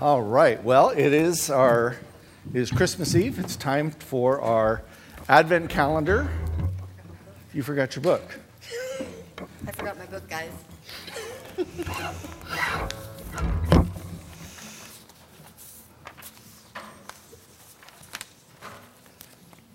All 0.00 0.22
right. 0.22 0.64
Well, 0.64 0.88
it 0.88 1.12
is 1.12 1.50
our 1.50 1.98
it 2.54 2.58
is 2.58 2.70
Christmas 2.70 3.14
Eve. 3.14 3.38
It's 3.38 3.54
time 3.54 3.90
for 3.90 4.40
our 4.40 4.80
Advent 5.28 5.68
calendar. 5.68 6.26
You 7.52 7.62
forgot 7.62 7.94
your 7.94 8.02
book. 8.02 8.22
I 9.66 9.72
forgot 9.72 9.98
my 9.98 10.06
book, 10.06 10.26
guys. 10.26 10.48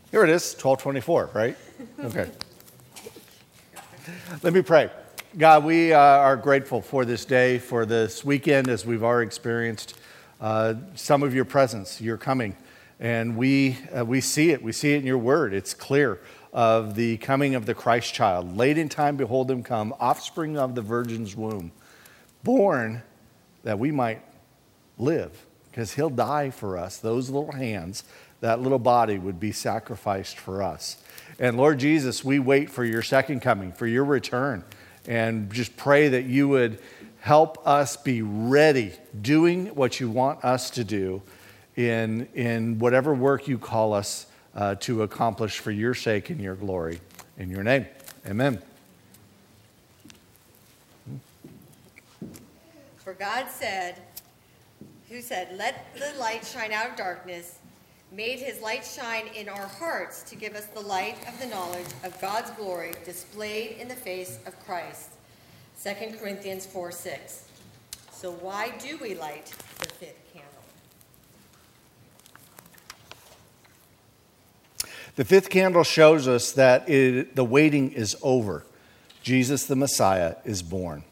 Here 0.10 0.23
it 0.23 0.30
is, 0.32 0.55
1224, 0.55 1.30
right? 1.36 1.55
Okay. 2.04 2.32
Let 4.42 4.54
me 4.54 4.64
pray. 4.64 4.89
God, 5.38 5.66
we 5.66 5.94
uh, 5.94 6.00
are 6.00 6.36
grateful 6.36 6.82
for 6.82 7.05
this 7.05 7.26
day, 7.26 7.60
for 7.60 7.86
this 7.86 8.26
weekend, 8.26 8.70
as 8.70 8.88
we've 8.88 9.04
already 9.04 9.28
experienced 9.28 10.00
uh, 10.41 10.75
some 10.95 11.23
of 11.23 11.33
your 11.33 11.45
presence, 11.45 12.02
your 12.02 12.17
coming. 12.17 12.55
And 12.99 13.35
we, 13.35 13.77
uh, 13.95 14.05
we 14.05 14.21
see 14.21 14.52
it. 14.52 14.62
We 14.62 14.71
see 14.71 14.93
it 14.93 14.98
in 14.98 15.05
your 15.05 15.17
word. 15.17 15.53
It's 15.53 15.73
clear 15.73 16.20
of 16.53 16.95
the 16.95 17.17
coming 17.17 17.55
of 17.55 17.66
the 17.66 17.73
Christ 17.73 18.13
child. 18.13 18.55
Late 18.55 18.77
in 18.77 18.88
time, 18.88 19.17
behold 19.17 19.52
him 19.52 19.63
come, 19.63 19.93
offspring 19.99 20.57
of 20.57 20.76
the 20.76 20.81
virgin's 20.81 21.35
womb, 21.35 21.71
born 22.43 23.03
that 23.63 23.77
we 23.77 23.91
might 23.91 24.21
live, 24.98 25.45
because 25.70 25.93
he'll 25.93 26.09
die 26.09 26.49
for 26.49 26.77
us. 26.77 26.98
Those 26.98 27.29
little 27.29 27.52
hands, 27.52 28.05
that 28.40 28.62
little 28.62 28.79
body 28.79 29.17
would 29.17 29.40
be 29.40 29.52
sacrificed 29.52 30.38
for 30.38 30.63
us. 30.63 30.98
And 31.38 31.57
Lord 31.57 31.79
Jesus, 31.79 32.23
we 32.23 32.40
wait 32.40 32.70
for 32.70 32.85
your 32.85 33.02
second 33.02 33.41
coming, 33.41 33.73
for 33.73 33.88
your 33.88 34.05
return 34.05 34.63
and 35.07 35.52
just 35.52 35.76
pray 35.77 36.07
that 36.09 36.23
you 36.23 36.48
would 36.48 36.79
help 37.25 37.57
us 37.65 37.97
be 37.97 38.21
ready, 38.21 38.93
doing 39.20 39.65
what 39.73 39.99
you 39.99 40.07
want 40.07 40.45
us 40.45 40.70
to 40.70 40.84
do 40.84 41.20
in, 41.75 42.27
in 42.35 42.77
whatever 42.77 43.15
work 43.15 43.48
you 43.48 43.57
call 43.57 43.95
us 43.95 44.27
uh, 44.54 44.76
to 44.76 45.01
accomplish 45.01 45.57
for 45.57 45.71
your 45.71 45.95
sake 45.95 46.29
and 46.29 46.40
your 46.40 46.54
glory. 46.54 46.99
In 47.40 47.49
your 47.49 47.63
name, 47.63 47.87
amen. 48.27 48.62
For 52.98 53.15
God 53.15 53.48
said, 53.49 53.95
who 55.10 55.20
said, 55.20 55.57
Let 55.57 55.95
the 55.95 56.13
light 56.20 56.45
shine 56.45 56.71
out 56.71 56.91
of 56.91 56.95
darkness, 56.95 57.57
made 58.12 58.37
his 58.37 58.62
light 58.62 58.85
shine 58.85 59.29
in 59.35 59.49
our 59.49 59.65
hearts 59.65 60.21
to 60.29 60.35
give 60.35 60.54
us 60.54 60.67
the 60.67 60.82
light 60.82 61.17
of 61.27 61.39
the 61.39 61.48
knowledge 61.48 61.87
of 62.04 62.21
God's 62.21 62.51
glory 62.51 62.93
displayed 63.04 63.77
in 63.79 63.87
the 63.87 63.95
face 63.95 64.38
of 64.45 64.53
Christ. 64.63 65.09
2 65.84 66.18
Corinthians 66.19 66.66
4 66.66 66.91
6. 66.91 67.45
So, 68.12 68.31
why 68.31 68.72
do 68.79 68.97
we 68.97 69.13
light 69.16 69.53
the 69.79 69.88
fifth 69.88 70.34
candle? 70.34 70.51
The 75.16 75.25
fifth 75.25 75.50
candle 75.50 75.84
shows 75.84 76.28
us 76.28 76.51
that 76.53 76.90
it, 76.90 77.35
the 77.35 77.45
waiting 77.45 77.91
is 77.91 78.16
over. 78.22 78.63
Jesus 79.22 79.66
the 79.66 79.75
Messiah 79.75 80.35
is 80.44 80.62
born. 80.62 81.03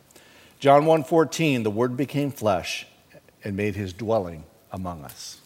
John 0.60 0.86
1:14 0.86 1.64
the 1.64 1.72
word 1.72 1.98
became 1.98 2.32
flesh 2.32 2.88
and 3.44 3.56
made 3.56 3.76
his 3.76 3.94
dwelling 3.94 4.44
among 4.72 5.04
us. 5.04 5.40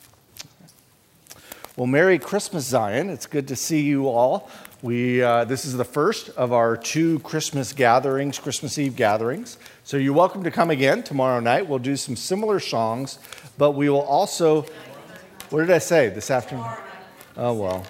Well, 1.76 1.88
Merry 1.88 2.18
Christmas, 2.18 2.66
Zion. 2.66 3.10
It's 3.10 3.28
good 3.28 3.48
to 3.50 3.56
see 3.56 3.82
you 3.82 4.08
all. 4.08 4.50
We, 4.84 5.24
uh, 5.24 5.46
this 5.46 5.66
is 5.66 5.76
the 5.76 5.84
first 5.84 6.30
of 6.30 6.54
our 6.54 6.78
two 6.78 7.18
Christmas 7.20 7.74
gatherings, 7.74 8.38
Christmas 8.38 8.78
Eve 8.78 8.96
gatherings. 8.96 9.58
So 9.84 9.98
you're 9.98 10.14
welcome 10.14 10.44
to 10.44 10.52
come 10.52 10.70
again 10.70 11.02
tomorrow 11.02 11.40
night. 11.40 11.68
We'll 11.68 11.80
do 11.80 11.96
some 11.96 12.16
similar 12.16 12.60
songs, 12.60 13.18
but 13.58 13.72
we 13.72 13.90
will 13.90 14.02
also, 14.02 14.68
what 15.50 15.62
did 15.62 15.72
I 15.72 15.80
say 15.80 16.10
this 16.10 16.30
afternoon? 16.30 16.68
Oh, 17.36 17.54
well. 17.54 17.88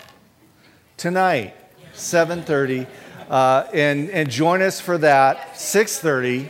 Tonight, 0.96 1.56
7.30. 1.94 2.88
Uh, 3.30 3.68
and, 3.74 4.10
and 4.10 4.30
join 4.30 4.62
us 4.62 4.80
for 4.80 4.98
that, 5.00 5.56
6.30. 5.56 6.48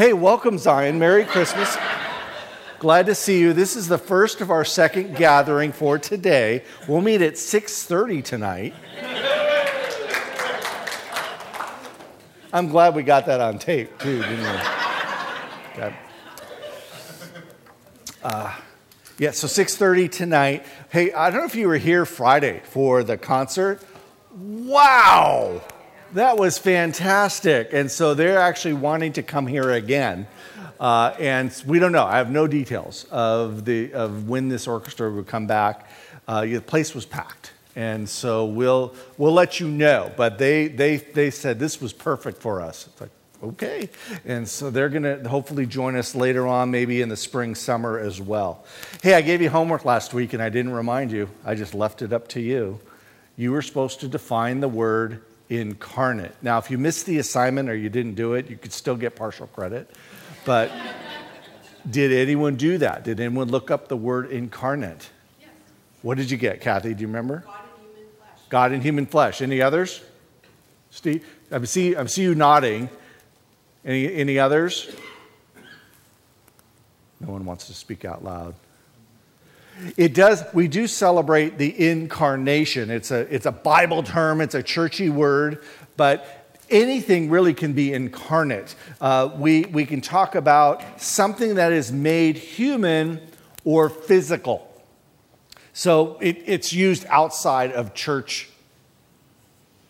Hey, 0.00 0.14
welcome, 0.14 0.56
Zion. 0.56 0.98
Merry 0.98 1.26
Christmas. 1.26 1.76
Glad 2.78 3.04
to 3.04 3.14
see 3.14 3.38
you. 3.38 3.52
This 3.52 3.76
is 3.76 3.86
the 3.86 3.98
first 3.98 4.40
of 4.40 4.50
our 4.50 4.64
second 4.64 5.14
gathering 5.14 5.72
for 5.72 5.98
today. 5.98 6.64
We'll 6.88 7.02
meet 7.02 7.20
at 7.20 7.34
6:30 7.34 8.22
tonight. 8.22 8.74
I'm 12.50 12.68
glad 12.68 12.94
we 12.94 13.02
got 13.02 13.26
that 13.26 13.42
on 13.42 13.58
tape 13.58 13.98
too, 13.98 14.22
didn't 14.22 14.40
we? 14.40 14.60
Okay. 15.74 15.94
Uh, 18.22 18.54
yeah, 19.18 19.32
so 19.32 19.46
6:30 19.46 20.08
tonight. 20.08 20.64
Hey, 20.88 21.12
I 21.12 21.28
don't 21.28 21.40
know 21.40 21.46
if 21.46 21.54
you 21.54 21.68
were 21.68 21.76
here 21.76 22.06
Friday 22.06 22.62
for 22.64 23.04
the 23.04 23.18
concert. 23.18 23.82
Wow! 24.34 25.60
That 26.14 26.38
was 26.38 26.58
fantastic. 26.58 27.72
And 27.72 27.88
so 27.88 28.14
they're 28.14 28.38
actually 28.38 28.72
wanting 28.72 29.12
to 29.12 29.22
come 29.22 29.46
here 29.46 29.70
again. 29.70 30.26
Uh, 30.80 31.14
and 31.20 31.54
we 31.66 31.78
don't 31.78 31.92
know. 31.92 32.04
I 32.04 32.16
have 32.16 32.32
no 32.32 32.48
details 32.48 33.04
of, 33.12 33.64
the, 33.64 33.92
of 33.92 34.28
when 34.28 34.48
this 34.48 34.66
orchestra 34.66 35.08
would 35.12 35.28
come 35.28 35.46
back. 35.46 35.88
Uh, 36.26 36.46
the 36.46 36.60
place 36.60 36.96
was 36.96 37.06
packed. 37.06 37.52
And 37.76 38.08
so 38.08 38.46
we'll, 38.46 38.92
we'll 39.18 39.32
let 39.32 39.60
you 39.60 39.68
know. 39.68 40.10
But 40.16 40.36
they, 40.36 40.66
they, 40.66 40.96
they 40.96 41.30
said 41.30 41.60
this 41.60 41.80
was 41.80 41.92
perfect 41.92 42.38
for 42.38 42.60
us. 42.60 42.88
It's 42.88 43.00
like, 43.00 43.10
okay. 43.44 43.88
And 44.24 44.48
so 44.48 44.68
they're 44.68 44.88
going 44.88 45.04
to 45.04 45.28
hopefully 45.28 45.64
join 45.64 45.94
us 45.94 46.16
later 46.16 46.44
on, 46.44 46.72
maybe 46.72 47.02
in 47.02 47.08
the 47.08 47.16
spring, 47.16 47.54
summer 47.54 48.00
as 48.00 48.20
well. 48.20 48.64
Hey, 49.00 49.14
I 49.14 49.20
gave 49.20 49.40
you 49.40 49.50
homework 49.50 49.84
last 49.84 50.12
week 50.12 50.32
and 50.32 50.42
I 50.42 50.48
didn't 50.48 50.72
remind 50.72 51.12
you. 51.12 51.30
I 51.44 51.54
just 51.54 51.72
left 51.72 52.02
it 52.02 52.12
up 52.12 52.26
to 52.28 52.40
you. 52.40 52.80
You 53.36 53.52
were 53.52 53.62
supposed 53.62 54.00
to 54.00 54.08
define 54.08 54.58
the 54.58 54.68
word 54.68 55.22
incarnate. 55.50 56.34
Now, 56.40 56.58
if 56.58 56.70
you 56.70 56.78
missed 56.78 57.06
the 57.06 57.18
assignment 57.18 57.68
or 57.68 57.74
you 57.74 57.90
didn't 57.90 58.14
do 58.14 58.34
it, 58.34 58.48
you 58.48 58.56
could 58.56 58.72
still 58.72 58.96
get 58.96 59.16
partial 59.16 59.48
credit. 59.48 59.90
But 60.44 60.70
did 61.90 62.12
anyone 62.12 62.54
do 62.54 62.78
that? 62.78 63.02
Did 63.04 63.18
anyone 63.18 63.48
look 63.48 63.70
up 63.70 63.88
the 63.88 63.96
word 63.96 64.30
incarnate? 64.30 65.10
Yes. 65.40 65.50
What 66.02 66.16
did 66.16 66.30
you 66.30 66.36
get, 66.36 66.60
Kathy? 66.60 66.94
Do 66.94 67.00
you 67.02 67.08
remember? 67.08 67.44
God 67.44 67.52
in 67.52 67.90
human 67.90 68.06
flesh. 68.16 68.38
God 68.48 68.72
in 68.72 68.80
human 68.80 69.06
flesh. 69.06 69.42
Any 69.42 69.60
others? 69.60 70.00
Steve? 70.90 71.26
I 71.50 71.62
see, 71.64 71.96
I 71.96 72.06
see 72.06 72.22
you 72.22 72.36
nodding. 72.36 72.88
Any, 73.84 74.12
any 74.14 74.38
others? 74.38 74.94
No 77.18 77.32
one 77.32 77.44
wants 77.44 77.66
to 77.66 77.74
speak 77.74 78.04
out 78.04 78.24
loud. 78.24 78.54
It 79.96 80.14
does, 80.14 80.44
we 80.52 80.68
do 80.68 80.86
celebrate 80.86 81.58
the 81.58 81.88
incarnation. 81.88 82.90
It's 82.90 83.10
a, 83.10 83.32
it's 83.34 83.46
a 83.46 83.52
Bible 83.52 84.02
term, 84.02 84.40
it's 84.40 84.54
a 84.54 84.62
churchy 84.62 85.10
word, 85.10 85.62
but 85.96 86.58
anything 86.68 87.30
really 87.30 87.54
can 87.54 87.72
be 87.72 87.92
incarnate. 87.92 88.74
Uh, 89.00 89.30
we, 89.36 89.64
we 89.66 89.86
can 89.86 90.00
talk 90.00 90.34
about 90.34 91.00
something 91.00 91.54
that 91.56 91.72
is 91.72 91.92
made 91.92 92.36
human 92.36 93.20
or 93.64 93.88
physical. 93.88 94.66
So 95.72 96.18
it, 96.20 96.42
it's 96.46 96.72
used 96.72 97.06
outside 97.08 97.72
of 97.72 97.94
church 97.94 98.48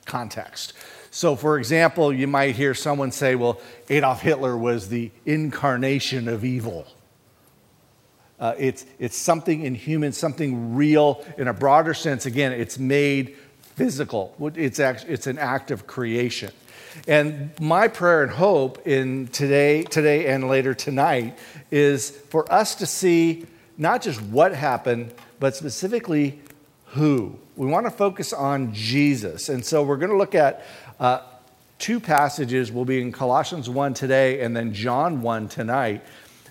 context. 0.05 0.75
So, 1.11 1.35
for 1.35 1.59
example, 1.59 2.13
you 2.13 2.29
might 2.29 2.55
hear 2.55 2.75
someone 2.75 3.11
say, 3.11 3.35
well, 3.35 3.61
Adolf 3.89 4.21
Hitler 4.23 4.57
was 4.57 4.89
the 4.89 5.11
incarnation 5.27 6.29
of 6.29 6.45
evil. 6.45 6.87
Uh, 8.41 8.55
it's, 8.59 8.87
it's 8.99 9.17
something 9.17 9.63
inhuman, 9.63 10.13
something 10.13 10.75
real 10.75 11.25
in 11.37 11.47
a 11.47 11.53
broader 11.53 11.93
sense. 11.93 12.25
Again, 12.25 12.53
it's 12.53 12.79
made 12.79 13.37
physical, 13.61 14.35
it's, 14.57 14.81
act, 14.81 15.05
it's 15.09 15.27
an 15.27 15.39
act 15.39 15.71
of 15.71 15.87
creation. 15.87 16.51
And 17.07 17.51
my 17.61 17.89
prayer 17.89 18.23
and 18.23 18.33
hope 18.33 18.87
in 18.87 19.29
today, 19.29 19.85
today 19.85 20.27
and 20.27 20.49
later 20.49 20.75
tonight 20.75 21.39
is 21.71 22.11
for 22.11 22.51
us 22.53 22.75
to 22.77 22.87
see 22.87 23.47
not 23.79 24.03
just 24.03 24.21
what 24.23 24.55
happened, 24.55 25.15
but 25.39 25.55
specifically 25.55 26.41
who. 26.87 27.39
We 27.57 27.67
want 27.67 27.87
to 27.87 27.91
focus 27.91 28.33
on 28.33 28.73
Jesus. 28.75 29.49
And 29.49 29.65
so 29.65 29.83
we're 29.83 29.97
going 29.97 30.11
to 30.11 30.17
look 30.17 30.35
at 30.35 30.65
uh, 30.99 31.21
two 31.79 32.01
passages. 32.01 32.73
We'll 32.73 32.85
be 32.85 33.01
in 33.01 33.13
Colossians 33.13 33.71
1 33.71 33.95
today 33.95 34.41
and 34.41 34.57
then 34.57 34.75
John 34.75 35.23
1 35.23 35.49
tonight. 35.49 36.03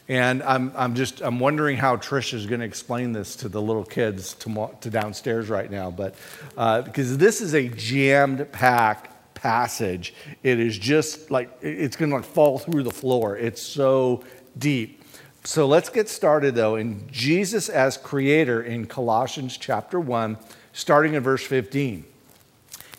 And 0.10 0.42
I'm, 0.42 0.74
I'm 0.76 0.96
just 0.96 1.22
I'm 1.22 1.40
wondering 1.40 1.78
how 1.78 1.96
Trish 1.96 2.34
is 2.34 2.48
going 2.48 2.62
to 2.62 2.66
explain 2.66 3.14
this 3.14 3.36
to 3.38 3.48
the 3.48 3.62
little 3.62 3.86
kids 3.86 4.34
to, 4.34 4.70
to 4.82 4.90
downstairs 4.90 5.50
right 5.50 5.70
now. 5.70 5.92
But 5.92 6.16
uh, 6.58 6.82
because 6.82 7.20
this 7.20 7.42
is 7.42 7.54
a 7.54 7.70
jammed 7.70 8.52
packed 8.52 9.36
passage, 9.36 10.16
it 10.42 10.60
is 10.60 10.78
just 10.78 11.30
like 11.30 11.56
it's 11.62 11.96
going 11.96 12.10
to 12.10 12.18
like 12.18 12.26
fall 12.26 12.58
through 12.58 12.84
the 12.84 12.92
floor. 12.92 13.38
It's 13.38 13.62
so 13.62 14.24
deep. 14.58 15.04
So 15.44 15.68
let's 15.68 15.90
get 15.90 16.10
started 16.10 16.56
though 16.56 16.76
in 16.76 17.08
Jesus 17.12 17.70
as 17.70 17.96
creator 17.96 18.64
in 18.64 18.88
Colossians 18.88 19.58
chapter 19.58 20.00
1, 20.00 20.38
starting 20.74 21.14
in 21.14 21.22
verse 21.22 21.46
15. 21.46 22.04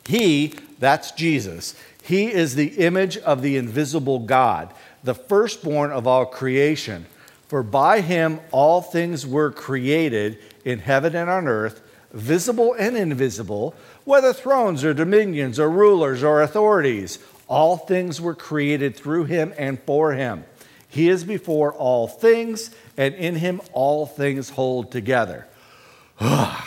He, 0.06 0.54
that's 0.78 1.10
Jesus, 1.12 1.74
he 2.02 2.32
is 2.32 2.54
the 2.54 2.68
image 2.78 3.18
of 3.18 3.42
the 3.42 3.56
invisible 3.56 4.20
God, 4.20 4.72
the 5.02 5.14
firstborn 5.14 5.92
of 5.92 6.06
all 6.06 6.26
creation. 6.26 7.06
For 7.48 7.62
by 7.62 8.00
him 8.00 8.40
all 8.52 8.80
things 8.80 9.26
were 9.26 9.50
created 9.50 10.38
in 10.64 10.78
heaven 10.78 11.16
and 11.16 11.28
on 11.28 11.48
earth, 11.48 11.82
visible 12.12 12.74
and 12.78 12.96
invisible, 12.96 13.74
whether 14.04 14.32
thrones 14.32 14.84
or 14.84 14.94
dominions 14.94 15.58
or 15.58 15.68
rulers 15.68 16.22
or 16.22 16.42
authorities. 16.42 17.18
All 17.48 17.76
things 17.76 18.20
were 18.20 18.34
created 18.34 18.94
through 18.94 19.24
him 19.24 19.52
and 19.58 19.80
for 19.80 20.12
him. 20.12 20.44
He 20.88 21.08
is 21.08 21.24
before 21.24 21.72
all 21.72 22.08
things, 22.08 22.70
and 22.96 23.14
in 23.14 23.36
him 23.36 23.60
all 23.72 24.06
things 24.06 24.50
hold 24.50 24.92
together. 24.92 25.46
wow, 26.20 26.64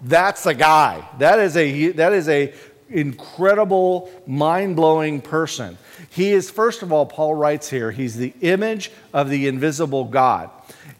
that's 0.00 0.46
a 0.46 0.54
guy. 0.54 1.08
That 1.18 1.38
is 1.38 1.56
a 1.56 1.92
that 1.92 2.12
is 2.12 2.28
a 2.28 2.52
incredible, 2.92 4.10
mind-blowing 4.26 5.20
person. 5.22 5.78
He 6.10 6.32
is 6.32 6.50
first 6.50 6.82
of 6.82 6.92
all 6.92 7.06
Paul 7.06 7.34
writes 7.34 7.68
here, 7.68 7.90
he's 7.90 8.16
the 8.16 8.34
image 8.40 8.90
of 9.12 9.28
the 9.28 9.46
invisible 9.48 10.04
God. 10.04 10.50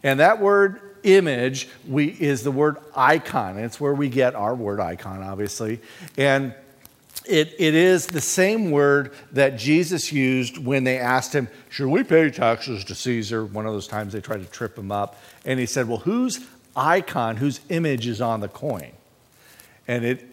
And 0.01 0.19
that 0.19 0.39
word 0.39 0.81
image 1.03 1.67
we, 1.87 2.07
is 2.07 2.43
the 2.43 2.51
word 2.51 2.77
icon. 2.95 3.57
It's 3.57 3.79
where 3.79 3.93
we 3.93 4.09
get 4.09 4.35
our 4.35 4.55
word 4.55 4.79
icon, 4.79 5.21
obviously. 5.21 5.81
And 6.17 6.53
it, 7.25 7.55
it 7.57 7.73
is 7.73 8.07
the 8.07 8.21
same 8.21 8.71
word 8.71 9.13
that 9.31 9.57
Jesus 9.57 10.11
used 10.11 10.57
when 10.57 10.83
they 10.83 10.97
asked 10.97 11.33
him, 11.33 11.47
Should 11.69 11.87
we 11.87 12.03
pay 12.03 12.29
taxes 12.31 12.83
to 12.85 12.95
Caesar? 12.95 13.45
One 13.45 13.65
of 13.65 13.73
those 13.73 13.87
times 13.87 14.13
they 14.13 14.21
tried 14.21 14.41
to 14.41 14.49
trip 14.51 14.77
him 14.77 14.91
up. 14.91 15.21
And 15.45 15.59
he 15.59 15.65
said, 15.65 15.87
Well, 15.87 15.99
whose 15.99 16.45
icon, 16.75 17.37
whose 17.37 17.61
image 17.69 18.07
is 18.07 18.19
on 18.19 18.41
the 18.41 18.49
coin? 18.49 18.91
And 19.87 20.03
it, 20.03 20.25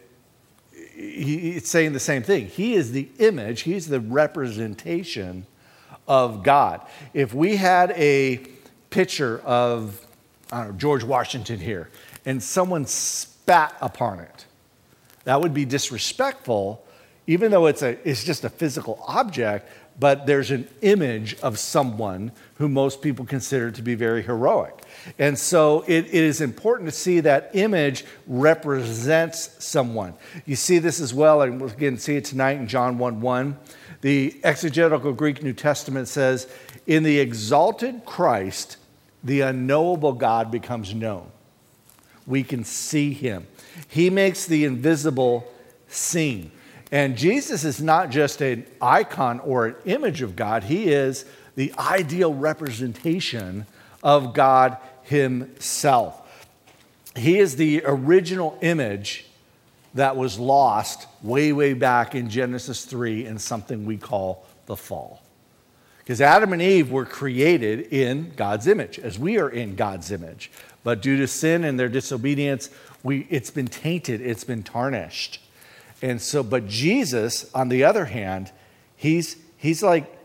he, 1.00 1.52
it's 1.52 1.70
saying 1.70 1.92
the 1.92 2.00
same 2.00 2.22
thing. 2.22 2.46
He 2.46 2.74
is 2.74 2.92
the 2.92 3.08
image, 3.18 3.62
he's 3.62 3.88
the 3.88 4.00
representation 4.00 5.46
of 6.06 6.42
God. 6.42 6.82
If 7.14 7.32
we 7.32 7.56
had 7.56 7.92
a 7.92 8.40
picture 8.90 9.40
of, 9.44 10.06
know, 10.52 10.72
George 10.72 11.04
Washington 11.04 11.58
here, 11.58 11.88
and 12.26 12.42
someone 12.42 12.86
spat 12.86 13.74
upon 13.80 14.20
it, 14.20 14.46
that 15.24 15.40
would 15.40 15.54
be 15.54 15.64
disrespectful, 15.64 16.84
even 17.26 17.50
though 17.50 17.66
it's, 17.66 17.82
a, 17.82 17.96
it's 18.08 18.24
just 18.24 18.44
a 18.44 18.50
physical 18.50 19.02
object, 19.06 19.68
but 20.00 20.26
there's 20.26 20.50
an 20.50 20.66
image 20.80 21.38
of 21.40 21.58
someone 21.58 22.32
who 22.54 22.68
most 22.68 23.02
people 23.02 23.26
consider 23.26 23.70
to 23.70 23.82
be 23.82 23.94
very 23.94 24.22
heroic. 24.22 24.74
And 25.18 25.38
so 25.38 25.84
it, 25.86 26.06
it 26.06 26.14
is 26.14 26.40
important 26.40 26.88
to 26.88 26.96
see 26.96 27.20
that 27.20 27.50
image 27.52 28.06
represents 28.26 29.62
someone. 29.62 30.14
You 30.46 30.56
see 30.56 30.78
this 30.78 31.00
as 31.00 31.12
well, 31.12 31.42
and 31.42 31.60
we'll 31.60 31.70
again 31.70 31.98
see 31.98 32.16
it 32.16 32.24
tonight 32.24 32.56
in 32.56 32.66
John 32.66 32.96
1 32.96 33.20
1. 33.20 33.56
The 34.00 34.40
exegetical 34.42 35.12
Greek 35.12 35.42
New 35.42 35.52
Testament 35.52 36.08
says, 36.08 36.50
In 36.86 37.02
the 37.02 37.20
exalted 37.20 38.06
Christ, 38.06 38.78
the 39.22 39.42
unknowable 39.42 40.14
God 40.14 40.50
becomes 40.50 40.94
known. 40.94 41.30
We 42.26 42.42
can 42.42 42.64
see 42.64 43.12
him. 43.12 43.46
He 43.86 44.08
makes 44.08 44.46
the 44.46 44.64
invisible 44.64 45.46
seen. 45.88 46.52
And 46.92 47.16
Jesus 47.16 47.64
is 47.64 47.80
not 47.80 48.10
just 48.10 48.40
an 48.40 48.66
icon 48.80 49.40
or 49.40 49.66
an 49.66 49.76
image 49.84 50.22
of 50.22 50.34
God, 50.34 50.64
he 50.64 50.92
is 50.92 51.24
the 51.54 51.72
ideal 51.78 52.34
representation 52.34 53.66
of 54.02 54.34
God 54.34 54.76
himself. 55.02 56.16
He 57.16 57.38
is 57.38 57.56
the 57.56 57.82
original 57.84 58.58
image 58.60 59.26
that 59.94 60.16
was 60.16 60.38
lost 60.38 61.06
way, 61.22 61.52
way 61.52 61.74
back 61.74 62.14
in 62.14 62.30
Genesis 62.30 62.84
3 62.84 63.26
in 63.26 63.38
something 63.38 63.84
we 63.84 63.96
call 63.96 64.46
the 64.66 64.76
fall. 64.76 65.20
Because 65.98 66.20
Adam 66.20 66.52
and 66.52 66.62
Eve 66.62 66.90
were 66.90 67.04
created 67.04 67.92
in 67.92 68.32
God's 68.36 68.66
image, 68.66 68.98
as 68.98 69.18
we 69.18 69.38
are 69.38 69.48
in 69.48 69.76
God's 69.76 70.10
image. 70.10 70.50
But 70.82 71.02
due 71.02 71.16
to 71.18 71.26
sin 71.26 71.64
and 71.64 71.78
their 71.78 71.88
disobedience, 71.88 72.70
we, 73.02 73.26
it's 73.30 73.50
been 73.50 73.66
tainted, 73.66 74.20
it's 74.20 74.44
been 74.44 74.62
tarnished. 74.62 75.40
And 76.02 76.20
so, 76.20 76.42
but 76.42 76.66
Jesus, 76.66 77.50
on 77.54 77.68
the 77.68 77.84
other 77.84 78.06
hand, 78.06 78.50
he's, 78.96 79.36
he's 79.56 79.82
like 79.82 80.16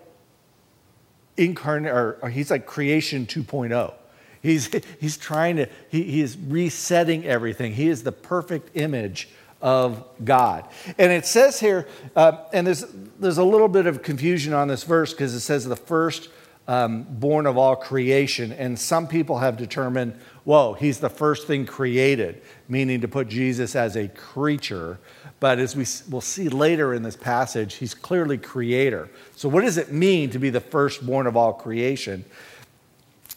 incarnate, 1.38 1.92
or, 1.92 2.18
or 2.22 2.30
he's 2.30 2.50
like 2.50 2.66
creation 2.66 3.26
2.0. 3.26 3.94
He's, 4.42 4.70
he's 5.00 5.18
trying 5.18 5.58
to, 5.58 5.70
he, 5.90 6.04
he 6.04 6.22
is 6.22 6.38
resetting 6.38 7.26
everything. 7.26 7.74
He 7.74 7.90
is 7.90 8.04
the 8.04 8.12
perfect 8.12 8.78
image 8.78 9.28
of 9.62 10.04
God. 10.24 10.68
And 10.98 11.12
it 11.12 11.26
says 11.26 11.60
here, 11.60 11.88
uh, 12.16 12.44
and 12.54 12.68
there's, 12.68 12.86
there's 13.20 13.40
a 13.40 13.44
little 13.44 13.68
bit 13.68 13.88
of 13.88 14.04
confusion 14.04 14.54
on 14.54 14.68
this 14.68 14.84
verse 14.84 15.12
because 15.12 15.34
it 15.34 15.40
says 15.40 15.66
the 15.66 15.76
first 15.76 16.30
um, 16.68 17.04
born 17.04 17.46
of 17.46 17.58
all 17.58 17.76
creation. 17.76 18.52
And 18.52 18.78
some 18.78 19.08
people 19.08 19.40
have 19.40 19.58
determined, 19.58 20.20
whoa, 20.46 20.74
he's 20.74 21.00
the 21.00 21.10
first 21.10 21.48
thing 21.48 21.66
created, 21.66 22.42
meaning 22.70 23.02
to 23.02 23.08
put 23.08 23.28
Jesus 23.28 23.76
as 23.76 23.98
a 23.98 24.08
creature. 24.08 25.00
But 25.40 25.60
as 25.60 25.76
we 25.76 25.86
will 26.10 26.22
see 26.22 26.48
later 26.48 26.94
in 26.94 27.04
this 27.04 27.18
passage, 27.18 27.76
he's 27.76 27.94
clearly 27.94 28.38
creator. 28.38 29.10
So, 29.36 29.50
what 29.50 29.62
does 29.62 29.78
it 29.78 29.92
mean 29.92 30.30
to 30.30 30.40
be 30.40 30.50
the 30.50 30.62
firstborn 30.62 31.28
of 31.28 31.36
all 31.36 31.52
creation? 31.52 32.24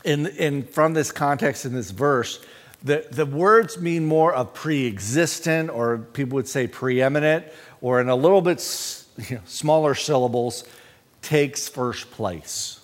In, 0.04 0.26
in, 0.26 0.62
from 0.62 0.94
this 0.94 1.10
context 1.10 1.64
in 1.64 1.72
this 1.72 1.90
verse, 1.90 2.40
the, 2.84 3.04
the 3.10 3.26
words 3.26 3.80
mean 3.80 4.06
more 4.06 4.32
of 4.32 4.54
pre 4.54 4.86
existent, 4.86 5.70
or 5.70 5.98
people 5.98 6.36
would 6.36 6.46
say 6.46 6.68
preeminent, 6.68 7.46
or 7.80 8.00
in 8.00 8.08
a 8.08 8.14
little 8.14 8.40
bit 8.40 8.64
you 9.28 9.36
know, 9.36 9.42
smaller 9.46 9.94
syllables, 9.94 10.64
takes 11.20 11.68
first 11.68 12.10
place. 12.12 12.80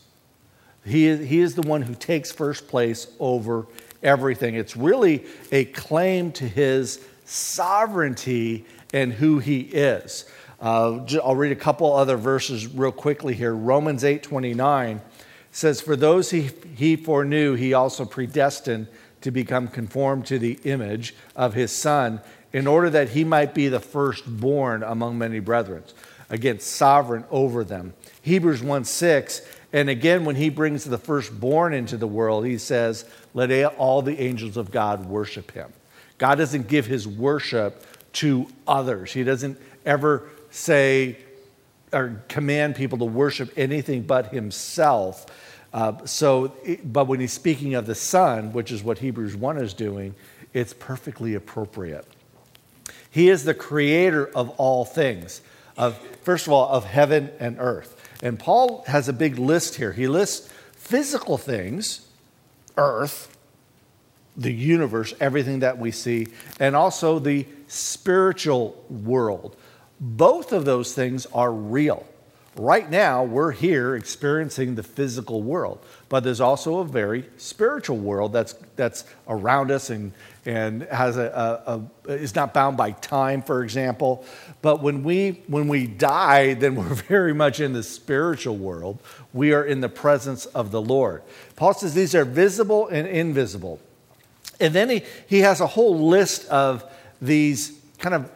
He 0.85 1.06
is, 1.06 1.29
he 1.29 1.41
is 1.41 1.55
the 1.55 1.62
one 1.62 1.82
who 1.82 1.94
takes 1.94 2.32
first 2.32 2.69
place 2.69 3.06
over 3.19 3.67
everything. 4.04 4.54
It's 4.54 4.76
really 4.76 5.24
a 5.50 5.64
claim 5.64 6.32
to 6.32 6.46
his 6.46 7.04
sovereignty 7.24 8.64
and 8.92 9.12
who 9.12 9.38
he 9.38 9.60
is. 9.60 10.26
Uh, 10.60 11.04
I'll 11.22 11.34
read 11.36 11.52
a 11.52 11.56
couple 11.56 11.92
other 11.92 12.16
verses 12.16 12.66
real 12.66 12.92
quickly 12.92 13.34
here. 13.34 13.54
Romans 13.54 14.04
8 14.04 14.22
29 14.22 15.00
says, 15.50 15.80
For 15.80 15.96
those 15.96 16.30
he, 16.30 16.50
he 16.76 16.96
foreknew, 16.96 17.54
he 17.54 17.74
also 17.74 18.04
predestined 18.04 18.88
to 19.20 19.30
become 19.30 19.68
conformed 19.68 20.26
to 20.26 20.38
the 20.38 20.58
image 20.64 21.14
of 21.34 21.54
his 21.54 21.72
Son, 21.72 22.20
in 22.52 22.66
order 22.66 22.90
that 22.90 23.10
he 23.10 23.24
might 23.24 23.54
be 23.54 23.68
the 23.68 23.80
firstborn 23.80 24.82
among 24.82 25.18
many 25.18 25.40
brethren. 25.40 25.82
Again, 26.30 26.61
sovereign 26.61 27.25
over 27.30 27.64
them. 27.64 27.94
Hebrews 28.23 28.62
1 28.62 28.84
6 28.84 29.42
and 29.75 29.90
again, 29.90 30.25
when 30.25 30.37
he 30.37 30.50
brings 30.50 30.84
the 30.84 30.99
firstborn 30.99 31.75
into 31.75 31.96
the 31.96 32.06
world, 32.06 32.46
he 32.46 32.58
says, 32.58 33.04
Let 33.35 33.50
all 33.76 34.00
the 34.00 34.21
angels 34.21 34.57
of 34.57 34.71
God 34.71 35.07
worship 35.07 35.50
him. 35.50 35.73
God 36.19 36.37
doesn't 36.37 36.69
give 36.69 36.87
his 36.87 37.07
worship 37.07 37.85
to 38.14 38.47
others, 38.67 39.12
he 39.12 39.25
doesn't 39.25 39.61
ever 39.85 40.29
say 40.50 41.19
or 41.93 42.23
command 42.29 42.75
people 42.75 42.99
to 42.99 43.05
worship 43.05 43.53
anything 43.57 44.03
but 44.03 44.33
himself. 44.33 45.26
Uh, 45.73 46.05
so, 46.05 46.53
but 46.85 47.07
when 47.07 47.21
he's 47.21 47.33
speaking 47.33 47.75
of 47.75 47.87
the 47.87 47.95
Son, 47.95 48.53
which 48.53 48.71
is 48.71 48.83
what 48.83 48.99
Hebrews 48.99 49.37
1 49.37 49.59
is 49.59 49.75
doing, 49.75 50.14
it's 50.53 50.73
perfectly 50.73 51.35
appropriate. 51.35 52.07
He 53.11 53.29
is 53.29 53.45
the 53.45 53.55
creator 53.55 54.26
of 54.35 54.50
all 54.50 54.85
things, 54.85 55.41
of, 55.76 55.99
first 56.23 56.47
of 56.47 56.53
all, 56.53 56.69
of 56.69 56.85
heaven 56.85 57.31
and 57.38 57.57
earth. 57.61 58.00
And 58.23 58.38
Paul 58.38 58.85
has 58.87 59.09
a 59.09 59.12
big 59.12 59.38
list 59.38 59.76
here. 59.76 59.93
He 59.93 60.09
lists 60.09 60.49
physical 60.73 61.38
things, 61.38 62.09
earth, 62.76 63.37
the 64.37 64.52
universe, 64.52 65.14
everything 65.21 65.61
that 65.61 65.78
we 65.78 65.90
see, 65.90 66.28
and 66.59 66.75
also 66.75 67.19
the 67.19 67.47
spiritual 67.69 68.85
world. 68.88 69.57
Both 70.00 70.52
of 70.52 70.64
those 70.64 70.95
things 70.95 71.26
are 71.26 71.52
real. 71.52 72.07
Right 72.56 72.88
now, 72.88 73.25
we're 73.25 73.50
here 73.50 73.96
experiencing 73.96 74.76
the 74.76 74.84
physical 74.84 75.42
world, 75.42 75.84
but 76.08 76.23
there's 76.23 76.40
also 76.40 76.78
a 76.78 76.84
very 76.84 77.28
spiritual 77.37 77.96
world 77.96 78.32
that's, 78.32 78.52
that's 78.76 79.04
around 79.26 79.73
us 79.73 79.90
and, 79.90 80.12
and 80.46 80.82
has 80.84 81.16
a, 81.16 81.61
a, 81.66 82.11
a, 82.12 82.14
is 82.14 82.37
not 82.37 82.54
bound 82.54 82.76
by 82.76 82.92
time, 82.92 83.42
for 83.42 83.64
example. 83.64 84.25
But 84.62 84.82
when 84.82 85.02
we 85.02 85.42
when 85.49 85.66
we 85.66 85.88
die, 85.88 86.54
then 86.54 86.76
we're 86.76 86.94
very 87.08 87.34
much 87.34 87.58
in 87.58 87.73
the 87.73 87.82
spiritual 87.82 88.56
world. 88.56 89.00
We 89.32 89.52
are 89.52 89.64
in 89.64 89.80
the 89.80 89.88
presence 89.88 90.46
of 90.46 90.70
the 90.70 90.80
Lord. 90.80 91.23
Paul 91.56 91.75
says 91.75 91.92
these 91.92 92.14
are 92.14 92.25
visible 92.25 92.87
and 92.87 93.08
invisible. 93.08 93.80
And 94.61 94.73
then 94.73 94.90
he, 94.90 95.02
he 95.26 95.40
has 95.40 95.61
a 95.61 95.66
whole 95.66 96.06
list 96.08 96.49
of 96.49 96.84
these 97.20 97.76
kind 97.99 98.14
of 98.14 98.30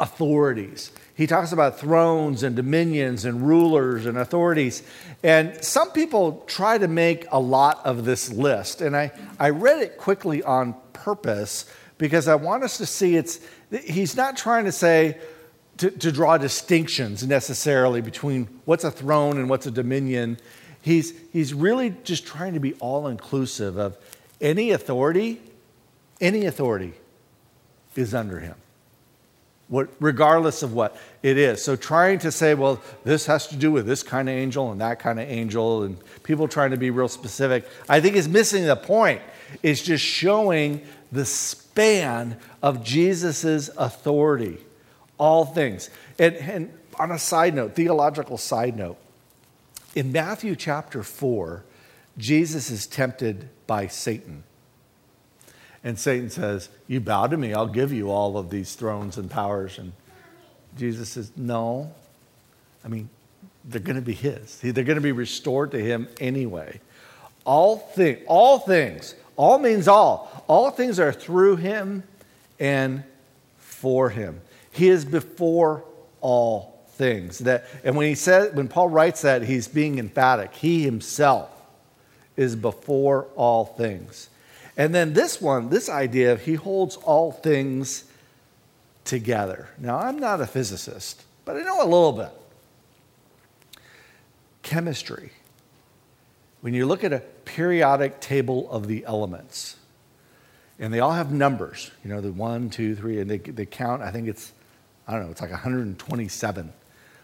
authorities. 0.00 0.90
He 1.14 1.28
talks 1.28 1.52
about 1.52 1.78
thrones 1.78 2.42
and 2.42 2.56
dominions 2.56 3.24
and 3.24 3.46
rulers 3.46 4.04
and 4.04 4.18
authorities. 4.18 4.82
And 5.22 5.62
some 5.64 5.92
people 5.92 6.42
try 6.48 6.76
to 6.76 6.88
make 6.88 7.26
a 7.30 7.38
lot 7.38 7.80
of 7.86 8.04
this 8.04 8.32
list. 8.32 8.80
And 8.80 8.96
I, 8.96 9.12
I 9.38 9.50
read 9.50 9.80
it 9.80 9.96
quickly 9.96 10.42
on 10.42 10.74
purpose 10.92 11.66
because 11.98 12.26
I 12.26 12.34
want 12.34 12.64
us 12.64 12.78
to 12.78 12.86
see 12.86 13.14
it's, 13.14 13.38
he's 13.84 14.16
not 14.16 14.36
trying 14.36 14.64
to 14.64 14.72
say, 14.72 15.18
to, 15.78 15.90
to 15.90 16.10
draw 16.10 16.36
distinctions 16.36 17.24
necessarily 17.24 18.00
between 18.00 18.46
what's 18.64 18.82
a 18.82 18.90
throne 18.90 19.38
and 19.38 19.48
what's 19.48 19.66
a 19.66 19.70
dominion. 19.70 20.38
He's, 20.82 21.14
he's 21.32 21.54
really 21.54 21.94
just 22.02 22.26
trying 22.26 22.54
to 22.54 22.60
be 22.60 22.74
all 22.74 23.06
inclusive 23.06 23.76
of 23.76 23.96
any 24.40 24.72
authority, 24.72 25.40
any 26.20 26.46
authority 26.46 26.94
is 27.94 28.14
under 28.14 28.40
him 28.40 28.56
what, 29.68 29.88
regardless 30.00 30.62
of 30.62 30.74
what 30.74 30.96
it 31.22 31.38
is. 31.38 31.62
So 31.62 31.76
trying 31.76 32.18
to 32.20 32.30
say, 32.30 32.54
well, 32.54 32.80
this 33.04 33.26
has 33.26 33.46
to 33.48 33.56
do 33.56 33.72
with 33.72 33.86
this 33.86 34.02
kind 34.02 34.28
of 34.28 34.34
angel 34.34 34.70
and 34.70 34.80
that 34.80 34.98
kind 34.98 35.18
of 35.18 35.28
angel, 35.28 35.84
and 35.84 35.96
people 36.22 36.48
trying 36.48 36.70
to 36.70 36.76
be 36.76 36.90
real 36.90 37.08
specific, 37.08 37.66
I 37.88 38.00
think 38.00 38.16
is 38.16 38.28
missing 38.28 38.66
the 38.66 38.76
point. 38.76 39.22
It's 39.62 39.82
just 39.82 40.04
showing 40.04 40.82
the 41.12 41.24
span 41.24 42.38
of 42.62 42.84
Jesus' 42.84 43.70
authority, 43.76 44.58
all 45.18 45.44
things. 45.44 45.90
And, 46.18 46.36
and 46.36 46.78
on 46.98 47.10
a 47.10 47.18
side 47.18 47.54
note, 47.54 47.74
theological 47.74 48.38
side 48.38 48.76
note, 48.76 48.98
in 49.94 50.12
Matthew 50.12 50.56
chapter 50.56 51.02
4, 51.02 51.64
Jesus 52.18 52.70
is 52.70 52.86
tempted 52.86 53.48
by 53.66 53.86
Satan. 53.86 54.44
And 55.84 55.98
Satan 55.98 56.30
says, 56.30 56.70
You 56.88 57.00
bow 57.00 57.26
to 57.26 57.36
me, 57.36 57.52
I'll 57.52 57.66
give 57.68 57.92
you 57.92 58.10
all 58.10 58.38
of 58.38 58.48
these 58.48 58.74
thrones 58.74 59.18
and 59.18 59.30
powers. 59.30 59.78
And 59.78 59.92
Jesus 60.76 61.10
says, 61.10 61.30
No. 61.36 61.92
I 62.84 62.88
mean, 62.88 63.10
they're 63.64 63.80
going 63.80 63.96
to 63.96 64.02
be 64.02 64.14
his. 64.14 64.58
They're 64.60 64.72
going 64.72 64.96
to 64.96 65.00
be 65.00 65.12
restored 65.12 65.70
to 65.72 65.78
him 65.78 66.08
anyway. 66.20 66.80
All, 67.44 67.76
thing, 67.76 68.18
all 68.26 68.58
things, 68.58 69.14
all 69.36 69.58
means 69.58 69.86
all. 69.86 70.44
All 70.48 70.70
things 70.70 70.98
are 70.98 71.12
through 71.12 71.56
him 71.56 72.02
and 72.58 73.04
for 73.58 74.10
him. 74.10 74.40
He 74.72 74.88
is 74.88 75.04
before 75.04 75.84
all 76.20 76.84
things. 76.92 77.38
That, 77.40 77.66
and 77.84 77.96
when 77.96 78.06
he 78.06 78.14
says, 78.14 78.54
when 78.54 78.68
Paul 78.68 78.88
writes 78.88 79.22
that, 79.22 79.42
he's 79.42 79.68
being 79.68 79.98
emphatic. 79.98 80.54
He 80.54 80.82
himself 80.82 81.50
is 82.36 82.56
before 82.56 83.26
all 83.36 83.64
things. 83.64 84.28
And 84.76 84.94
then 84.94 85.12
this 85.12 85.40
one, 85.40 85.68
this 85.68 85.88
idea 85.88 86.32
of 86.32 86.42
he 86.42 86.54
holds 86.54 86.96
all 86.96 87.30
things 87.30 88.04
together. 89.04 89.68
Now, 89.78 89.98
I'm 89.98 90.18
not 90.18 90.40
a 90.40 90.46
physicist, 90.46 91.22
but 91.44 91.56
I 91.56 91.60
know 91.60 91.82
a 91.82 91.84
little 91.84 92.12
bit. 92.12 92.30
Chemistry. 94.62 95.30
When 96.60 96.74
you 96.74 96.86
look 96.86 97.04
at 97.04 97.12
a 97.12 97.20
periodic 97.44 98.20
table 98.20 98.70
of 98.70 98.88
the 98.88 99.04
elements, 99.04 99.76
and 100.78 100.92
they 100.92 101.00
all 101.00 101.12
have 101.12 101.30
numbers, 101.30 101.90
you 102.02 102.10
know, 102.10 102.20
the 102.20 102.32
one, 102.32 102.70
two, 102.70 102.96
three, 102.96 103.20
and 103.20 103.30
they, 103.30 103.38
they 103.38 103.66
count, 103.66 104.02
I 104.02 104.10
think 104.10 104.28
it's, 104.28 104.52
I 105.06 105.12
don't 105.12 105.26
know, 105.26 105.30
it's 105.30 105.40
like 105.40 105.50
127. 105.50 106.72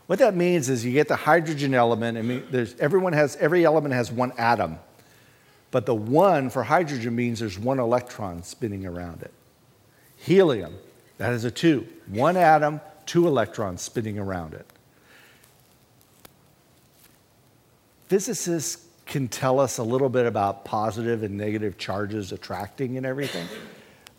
What 0.06 0.18
that 0.18 0.34
means 0.36 0.68
is 0.68 0.84
you 0.84 0.92
get 0.92 1.08
the 1.08 1.16
hydrogen 1.16 1.74
element. 1.74 2.18
I 2.18 2.22
mean, 2.22 2.44
there's, 2.50 2.74
everyone 2.78 3.12
has, 3.12 3.36
every 3.36 3.64
element 3.64 3.94
has 3.94 4.12
one 4.12 4.32
atom. 4.38 4.78
But 5.70 5.86
the 5.86 5.94
one 5.94 6.50
for 6.50 6.64
hydrogen 6.64 7.14
means 7.14 7.40
there's 7.40 7.58
one 7.58 7.78
electron 7.78 8.42
spinning 8.42 8.86
around 8.86 9.22
it. 9.22 9.32
Helium, 10.16 10.74
that 11.18 11.32
is 11.32 11.44
a 11.44 11.50
two. 11.50 11.86
One 12.08 12.36
atom, 12.36 12.80
two 13.06 13.26
electrons 13.26 13.82
spinning 13.82 14.18
around 14.18 14.54
it. 14.54 14.66
Physicists 18.08 18.86
can 19.06 19.28
tell 19.28 19.60
us 19.60 19.78
a 19.78 19.82
little 19.82 20.08
bit 20.08 20.26
about 20.26 20.64
positive 20.64 21.22
and 21.22 21.36
negative 21.36 21.78
charges 21.78 22.32
attracting 22.32 22.96
and 22.96 23.06
everything, 23.06 23.46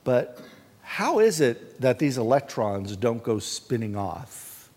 but 0.04 0.42
how 0.82 1.20
is 1.20 1.40
it 1.40 1.80
that 1.80 2.00
these 2.00 2.18
electrons 2.18 2.96
don't 2.98 3.24
go 3.24 3.40
spinning 3.40 3.96
off 3.96 4.70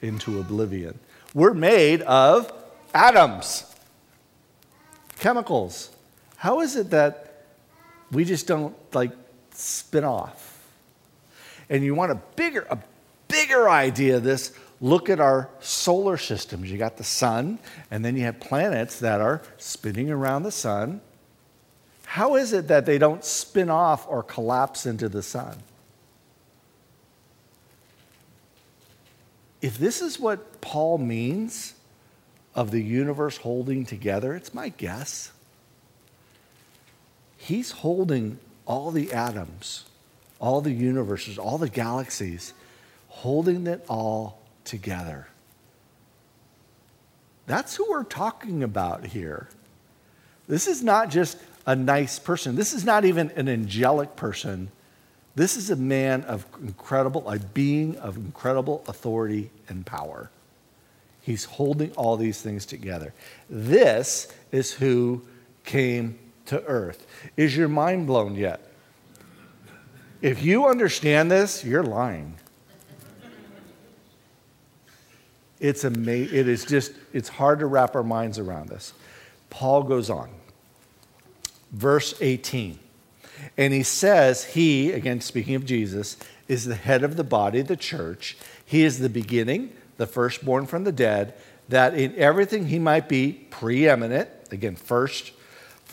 into 0.00 0.40
oblivion? 0.40 0.98
We're 1.34 1.54
made 1.54 2.02
of 2.02 2.52
atoms, 2.92 3.64
chemicals. 5.18 5.90
How 6.42 6.58
is 6.62 6.74
it 6.74 6.90
that 6.90 7.44
we 8.10 8.24
just 8.24 8.48
don't 8.48 8.74
like 8.92 9.12
spin 9.54 10.02
off? 10.02 10.66
And 11.70 11.84
you 11.84 11.94
want 11.94 12.10
a 12.10 12.16
bigger, 12.34 12.66
a 12.68 12.80
bigger 13.28 13.70
idea 13.70 14.16
of 14.16 14.24
this, 14.24 14.52
look 14.80 15.08
at 15.08 15.20
our 15.20 15.48
solar 15.60 16.16
systems. 16.16 16.68
You 16.68 16.78
got 16.78 16.96
the 16.96 17.04
sun, 17.04 17.60
and 17.92 18.04
then 18.04 18.16
you 18.16 18.24
have 18.24 18.40
planets 18.40 18.98
that 18.98 19.20
are 19.20 19.42
spinning 19.56 20.10
around 20.10 20.42
the 20.42 20.50
sun. 20.50 21.00
How 22.06 22.34
is 22.34 22.52
it 22.52 22.66
that 22.66 22.86
they 22.86 22.98
don't 22.98 23.24
spin 23.24 23.70
off 23.70 24.04
or 24.08 24.24
collapse 24.24 24.84
into 24.84 25.08
the 25.08 25.22
sun? 25.22 25.58
If 29.60 29.78
this 29.78 30.02
is 30.02 30.18
what 30.18 30.60
Paul 30.60 30.98
means 30.98 31.74
of 32.52 32.72
the 32.72 32.82
universe 32.82 33.36
holding 33.36 33.86
together, 33.86 34.34
it's 34.34 34.52
my 34.52 34.70
guess 34.70 35.30
He's 37.42 37.72
holding 37.72 38.38
all 38.66 38.92
the 38.92 39.12
atoms, 39.12 39.84
all 40.38 40.60
the 40.60 40.70
universes, 40.70 41.38
all 41.38 41.58
the 41.58 41.68
galaxies, 41.68 42.54
holding 43.08 43.66
it 43.66 43.84
all 43.88 44.38
together. 44.62 45.26
That's 47.48 47.74
who 47.74 47.90
we're 47.90 48.04
talking 48.04 48.62
about 48.62 49.06
here. 49.06 49.48
This 50.46 50.68
is 50.68 50.84
not 50.84 51.10
just 51.10 51.36
a 51.66 51.74
nice 51.74 52.20
person. 52.20 52.54
This 52.54 52.72
is 52.72 52.84
not 52.84 53.04
even 53.04 53.32
an 53.32 53.48
angelic 53.48 54.14
person. 54.14 54.70
This 55.34 55.56
is 55.56 55.68
a 55.68 55.76
man 55.76 56.22
of 56.22 56.46
incredible, 56.62 57.28
a 57.28 57.40
being 57.40 57.96
of 57.96 58.16
incredible 58.16 58.84
authority 58.86 59.50
and 59.68 59.84
power. 59.84 60.30
He's 61.20 61.44
holding 61.44 61.90
all 61.94 62.16
these 62.16 62.40
things 62.40 62.64
together. 62.66 63.12
This 63.50 64.32
is 64.52 64.70
who 64.70 65.22
came 65.64 66.20
to 66.46 66.62
earth. 66.64 67.06
Is 67.36 67.56
your 67.56 67.68
mind 67.68 68.06
blown 68.06 68.34
yet? 68.34 68.72
If 70.20 70.42
you 70.42 70.66
understand 70.66 71.30
this, 71.30 71.64
you're 71.64 71.82
lying. 71.82 72.34
It's 75.58 75.84
amazing. 75.84 76.36
It 76.36 76.48
is 76.48 76.64
just, 76.64 76.92
it's 77.12 77.28
hard 77.28 77.60
to 77.60 77.66
wrap 77.66 77.94
our 77.94 78.02
minds 78.02 78.38
around 78.38 78.68
this. 78.68 78.92
Paul 79.50 79.84
goes 79.84 80.10
on. 80.10 80.28
Verse 81.72 82.14
18. 82.20 82.78
And 83.56 83.72
he 83.72 83.82
says, 83.82 84.44
He, 84.44 84.92
again 84.92 85.20
speaking 85.20 85.54
of 85.54 85.64
Jesus, 85.64 86.16
is 86.48 86.64
the 86.64 86.74
head 86.74 87.02
of 87.02 87.16
the 87.16 87.24
body, 87.24 87.62
the 87.62 87.76
church. 87.76 88.36
He 88.64 88.82
is 88.82 88.98
the 88.98 89.08
beginning, 89.08 89.72
the 89.96 90.06
firstborn 90.06 90.66
from 90.66 90.84
the 90.84 90.92
dead, 90.92 91.34
that 91.68 91.94
in 91.94 92.14
everything 92.16 92.66
he 92.66 92.78
might 92.78 93.08
be 93.08 93.32
preeminent, 93.50 94.28
again, 94.50 94.76
first 94.76 95.32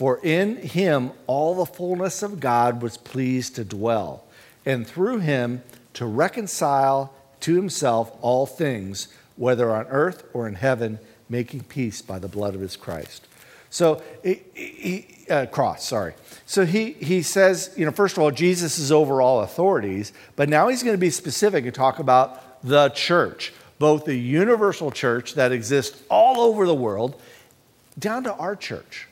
for 0.00 0.18
in 0.22 0.56
him 0.56 1.10
all 1.26 1.54
the 1.54 1.66
fullness 1.66 2.22
of 2.22 2.40
God 2.40 2.80
was 2.80 2.96
pleased 2.96 3.56
to 3.56 3.64
dwell, 3.64 4.24
and 4.64 4.86
through 4.86 5.18
him 5.18 5.62
to 5.92 6.06
reconcile 6.06 7.12
to 7.40 7.54
himself 7.54 8.10
all 8.22 8.46
things, 8.46 9.08
whether 9.36 9.70
on 9.70 9.86
earth 9.88 10.24
or 10.32 10.48
in 10.48 10.54
heaven, 10.54 10.98
making 11.28 11.64
peace 11.64 12.00
by 12.00 12.18
the 12.18 12.28
blood 12.28 12.54
of 12.54 12.62
his 12.62 12.76
Christ. 12.76 13.26
So, 13.68 14.02
he, 14.24 15.06
uh, 15.28 15.44
cross, 15.44 15.84
sorry. 15.84 16.14
So 16.46 16.64
he, 16.64 16.92
he 16.92 17.20
says, 17.20 17.74
you 17.76 17.84
know, 17.84 17.92
first 17.92 18.16
of 18.16 18.22
all, 18.22 18.30
Jesus 18.30 18.78
is 18.78 18.90
over 18.90 19.20
all 19.20 19.40
authorities, 19.40 20.14
but 20.34 20.48
now 20.48 20.68
he's 20.68 20.82
going 20.82 20.94
to 20.94 20.98
be 20.98 21.10
specific 21.10 21.66
and 21.66 21.74
talk 21.74 21.98
about 21.98 22.62
the 22.64 22.88
church, 22.88 23.52
both 23.78 24.06
the 24.06 24.16
universal 24.16 24.90
church 24.90 25.34
that 25.34 25.52
exists 25.52 26.02
all 26.08 26.40
over 26.40 26.64
the 26.64 26.74
world, 26.74 27.20
down 27.98 28.24
to 28.24 28.32
our 28.36 28.56
church. 28.56 29.06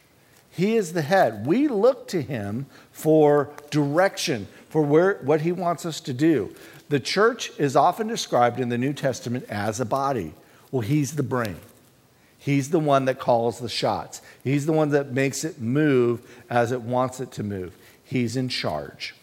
He 0.58 0.74
is 0.74 0.92
the 0.92 1.02
head. 1.02 1.46
We 1.46 1.68
look 1.68 2.08
to 2.08 2.20
him 2.20 2.66
for 2.90 3.50
direction, 3.70 4.48
for 4.68 4.82
where, 4.82 5.20
what 5.22 5.42
he 5.42 5.52
wants 5.52 5.86
us 5.86 6.00
to 6.00 6.12
do. 6.12 6.52
The 6.88 6.98
church 6.98 7.52
is 7.58 7.76
often 7.76 8.08
described 8.08 8.58
in 8.58 8.68
the 8.68 8.76
New 8.76 8.92
Testament 8.92 9.44
as 9.48 9.78
a 9.78 9.84
body. 9.84 10.34
Well, 10.72 10.80
he's 10.82 11.14
the 11.14 11.22
brain. 11.22 11.60
He's 12.38 12.70
the 12.70 12.80
one 12.80 13.04
that 13.04 13.20
calls 13.20 13.60
the 13.60 13.68
shots. 13.68 14.20
He's 14.42 14.66
the 14.66 14.72
one 14.72 14.88
that 14.88 15.12
makes 15.12 15.44
it 15.44 15.60
move 15.60 16.28
as 16.50 16.72
it 16.72 16.82
wants 16.82 17.20
it 17.20 17.30
to 17.32 17.44
move. 17.44 17.76
He's 18.02 18.36
in 18.36 18.48
charge 18.48 19.14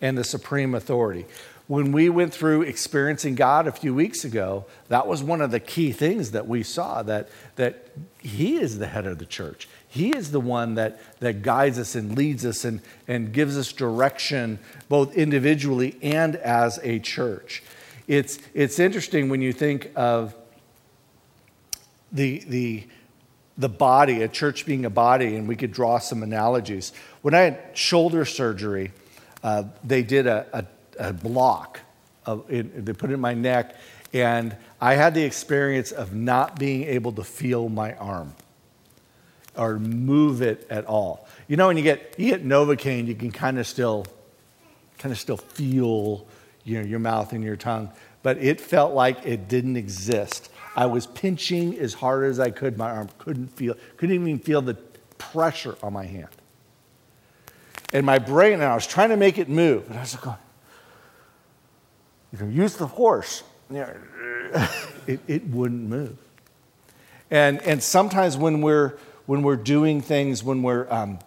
and 0.00 0.16
the 0.16 0.22
supreme 0.22 0.72
authority. 0.72 1.26
When 1.66 1.92
we 1.92 2.08
went 2.08 2.32
through 2.32 2.62
experiencing 2.62 3.34
God 3.34 3.66
a 3.66 3.72
few 3.72 3.94
weeks 3.94 4.24
ago, 4.24 4.66
that 4.88 5.06
was 5.06 5.22
one 5.22 5.42
of 5.42 5.50
the 5.50 5.60
key 5.60 5.92
things 5.92 6.30
that 6.30 6.48
we 6.48 6.62
saw 6.62 7.02
that, 7.02 7.28
that 7.56 7.88
He 8.20 8.56
is 8.56 8.78
the 8.78 8.86
head 8.86 9.06
of 9.06 9.18
the 9.18 9.26
church. 9.26 9.68
He 9.88 10.10
is 10.10 10.30
the 10.30 10.40
one 10.40 10.74
that, 10.74 11.00
that 11.20 11.42
guides 11.42 11.78
us 11.78 11.94
and 11.94 12.16
leads 12.16 12.44
us 12.44 12.64
and, 12.64 12.80
and 13.06 13.32
gives 13.32 13.56
us 13.56 13.72
direction, 13.72 14.58
both 14.88 15.16
individually 15.16 15.96
and 16.02 16.36
as 16.36 16.78
a 16.82 16.98
church. 16.98 17.62
It's, 18.06 18.38
it's 18.54 18.78
interesting 18.78 19.30
when 19.30 19.40
you 19.40 19.52
think 19.52 19.90
of 19.96 20.34
the, 22.12 22.44
the, 22.46 22.86
the 23.56 23.68
body, 23.68 24.22
a 24.22 24.28
church 24.28 24.66
being 24.66 24.84
a 24.84 24.90
body, 24.90 25.36
and 25.36 25.48
we 25.48 25.56
could 25.56 25.72
draw 25.72 25.98
some 25.98 26.22
analogies. 26.22 26.92
When 27.22 27.34
I 27.34 27.40
had 27.40 27.60
shoulder 27.74 28.24
surgery, 28.24 28.92
uh, 29.42 29.64
they 29.84 30.02
did 30.02 30.26
a, 30.26 30.46
a, 30.98 31.08
a 31.08 31.12
block. 31.12 31.80
Of, 32.26 32.44
it, 32.50 32.84
they 32.84 32.92
put 32.92 33.10
it 33.10 33.14
in 33.14 33.20
my 33.20 33.34
neck, 33.34 33.76
and 34.12 34.54
I 34.82 34.94
had 34.94 35.14
the 35.14 35.22
experience 35.22 35.92
of 35.92 36.14
not 36.14 36.58
being 36.58 36.84
able 36.84 37.12
to 37.12 37.24
feel 37.24 37.70
my 37.70 37.94
arm 37.94 38.34
or 39.58 39.78
move 39.78 40.40
it 40.40 40.66
at 40.70 40.86
all. 40.86 41.28
You 41.48 41.56
know, 41.56 41.66
when 41.66 41.76
you 41.76 41.82
get 41.82 42.14
you 42.16 42.30
get 42.30 42.44
Novocaine, 42.44 43.06
you 43.06 43.14
can 43.14 43.30
kind 43.30 43.58
of 43.58 43.66
still 43.66 44.06
kind 44.98 45.12
of 45.12 45.18
still 45.18 45.36
feel 45.36 46.26
you 46.64 46.78
know, 46.78 46.86
your 46.86 46.98
mouth 46.98 47.32
and 47.32 47.42
your 47.42 47.56
tongue, 47.56 47.90
but 48.22 48.36
it 48.38 48.60
felt 48.60 48.94
like 48.94 49.24
it 49.24 49.48
didn't 49.48 49.76
exist. 49.76 50.50
I 50.76 50.86
was 50.86 51.06
pinching 51.06 51.78
as 51.78 51.94
hard 51.94 52.24
as 52.24 52.38
I 52.38 52.50
could. 52.50 52.76
My 52.76 52.90
arm 52.90 53.08
couldn't 53.18 53.48
feel, 53.48 53.74
couldn't 53.96 54.14
even 54.14 54.38
feel 54.38 54.60
the 54.60 54.74
pressure 55.16 55.76
on 55.82 55.92
my 55.92 56.04
hand. 56.04 56.28
And 57.92 58.04
my 58.04 58.18
brain, 58.18 58.54
and 58.54 58.64
I 58.64 58.74
was 58.74 58.86
trying 58.86 59.08
to 59.08 59.16
make 59.16 59.38
it 59.38 59.48
move, 59.48 59.88
and 59.88 59.98
I 59.98 60.02
was 60.02 60.14
going, 60.16 60.36
oh, 60.36 60.42
you 62.32 62.38
know, 62.38 62.52
use 62.52 62.76
the 62.76 62.86
horse. 62.86 63.42
it, 65.06 65.20
it 65.26 65.46
wouldn't 65.46 65.88
move. 65.88 66.16
And, 67.30 67.62
and 67.62 67.82
sometimes 67.82 68.36
when 68.36 68.60
we're, 68.60 68.98
when 69.28 69.42
we're 69.42 69.56
doing 69.56 70.00
things, 70.00 70.42
when 70.42 70.62
we're 70.62 70.90
um, 70.90 71.18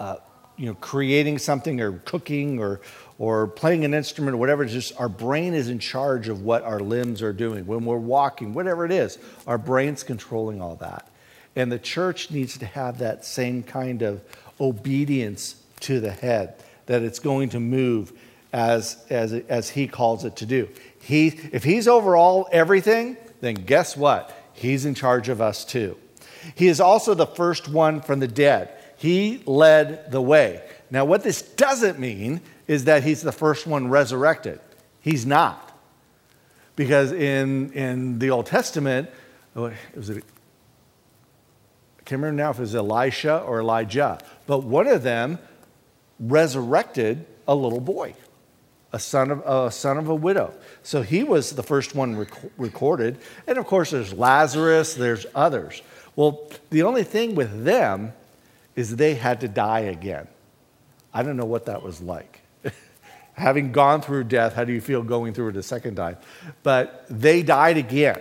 uh, 0.00 0.16
you 0.56 0.64
know, 0.64 0.74
creating 0.76 1.36
something 1.36 1.78
or 1.82 1.92
cooking 1.98 2.58
or, 2.58 2.80
or 3.18 3.46
playing 3.46 3.84
an 3.84 3.92
instrument 3.92 4.34
or 4.36 4.38
whatever, 4.38 4.64
just 4.64 4.98
our 4.98 5.10
brain 5.10 5.52
is 5.52 5.68
in 5.68 5.78
charge 5.78 6.28
of 6.28 6.40
what 6.40 6.62
our 6.62 6.80
limbs 6.80 7.20
are 7.20 7.34
doing. 7.34 7.66
When 7.66 7.84
we're 7.84 7.98
walking, 7.98 8.54
whatever 8.54 8.86
it 8.86 8.90
is, 8.90 9.18
our 9.46 9.58
brain's 9.58 10.02
controlling 10.02 10.62
all 10.62 10.76
that. 10.76 11.06
And 11.54 11.70
the 11.70 11.78
church 11.78 12.30
needs 12.30 12.56
to 12.56 12.64
have 12.64 12.96
that 13.00 13.26
same 13.26 13.62
kind 13.62 14.00
of 14.00 14.22
obedience 14.58 15.56
to 15.80 16.00
the 16.00 16.10
head, 16.10 16.54
that 16.86 17.02
it's 17.02 17.18
going 17.18 17.50
to 17.50 17.60
move 17.60 18.18
as, 18.50 18.96
as, 19.10 19.34
as 19.34 19.68
he 19.68 19.88
calls 19.88 20.24
it 20.24 20.36
to 20.36 20.46
do. 20.46 20.70
He, 21.02 21.26
if 21.52 21.64
he's 21.64 21.86
over 21.86 22.16
all 22.16 22.48
everything, 22.50 23.18
then 23.42 23.56
guess 23.56 23.94
what? 23.94 24.34
He's 24.54 24.86
in 24.86 24.94
charge 24.94 25.28
of 25.28 25.42
us 25.42 25.66
too. 25.66 25.98
He 26.54 26.68
is 26.68 26.80
also 26.80 27.14
the 27.14 27.26
first 27.26 27.68
one 27.68 28.00
from 28.00 28.20
the 28.20 28.28
dead. 28.28 28.70
He 28.96 29.42
led 29.46 30.10
the 30.10 30.20
way. 30.20 30.62
Now, 30.90 31.04
what 31.04 31.22
this 31.22 31.42
doesn't 31.42 31.98
mean 31.98 32.40
is 32.66 32.84
that 32.84 33.02
he's 33.02 33.22
the 33.22 33.32
first 33.32 33.66
one 33.66 33.88
resurrected. 33.88 34.60
He's 35.00 35.26
not. 35.26 35.72
Because 36.76 37.12
in, 37.12 37.72
in 37.72 38.18
the 38.18 38.30
Old 38.30 38.46
Testament, 38.46 39.10
oh, 39.54 39.72
was 39.94 40.10
it, 40.10 40.24
I 41.98 42.02
can't 42.04 42.20
remember 42.20 42.42
now 42.42 42.50
if 42.50 42.58
it 42.58 42.62
was 42.62 42.74
Elisha 42.74 43.38
or 43.40 43.60
Elijah, 43.60 44.18
but 44.46 44.64
one 44.64 44.86
of 44.86 45.02
them 45.02 45.38
resurrected 46.18 47.26
a 47.46 47.54
little 47.54 47.80
boy, 47.80 48.14
a 48.92 48.98
son 48.98 49.30
of 49.30 49.42
a, 49.46 49.70
son 49.70 49.98
of 49.98 50.08
a 50.08 50.14
widow. 50.14 50.54
So 50.82 51.02
he 51.02 51.24
was 51.24 51.52
the 51.52 51.62
first 51.62 51.94
one 51.94 52.16
rec- 52.16 52.50
recorded. 52.56 53.18
And 53.46 53.58
of 53.58 53.66
course, 53.66 53.90
there's 53.90 54.12
Lazarus, 54.12 54.94
there's 54.94 55.26
others. 55.34 55.82
Well, 56.16 56.48
the 56.70 56.82
only 56.82 57.04
thing 57.04 57.34
with 57.34 57.64
them 57.64 58.12
is 58.76 58.96
they 58.96 59.14
had 59.14 59.40
to 59.40 59.48
die 59.48 59.80
again. 59.80 60.28
I 61.12 61.22
don't 61.22 61.36
know 61.36 61.44
what 61.44 61.66
that 61.66 61.82
was 61.82 62.00
like. 62.00 62.40
Having 63.34 63.72
gone 63.72 64.00
through 64.00 64.24
death, 64.24 64.54
how 64.54 64.64
do 64.64 64.72
you 64.72 64.80
feel 64.80 65.02
going 65.02 65.32
through 65.34 65.50
it 65.50 65.56
a 65.56 65.62
second 65.62 65.96
time? 65.96 66.16
But 66.62 67.06
they 67.08 67.42
died 67.42 67.76
again. 67.76 68.20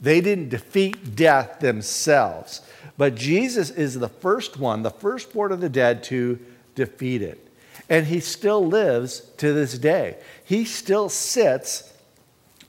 They 0.00 0.20
didn't 0.20 0.50
defeat 0.50 1.16
death 1.16 1.58
themselves. 1.60 2.62
But 2.96 3.14
Jesus 3.14 3.70
is 3.70 3.98
the 3.98 4.08
first 4.08 4.58
one, 4.58 4.82
the 4.82 4.90
firstborn 4.90 5.52
of 5.52 5.60
the 5.60 5.68
dead, 5.68 6.02
to 6.04 6.38
defeat 6.74 7.22
it. 7.22 7.44
And 7.88 8.06
he 8.06 8.20
still 8.20 8.64
lives 8.64 9.20
to 9.38 9.52
this 9.52 9.78
day. 9.78 10.18
He 10.44 10.64
still 10.64 11.08
sits 11.08 11.92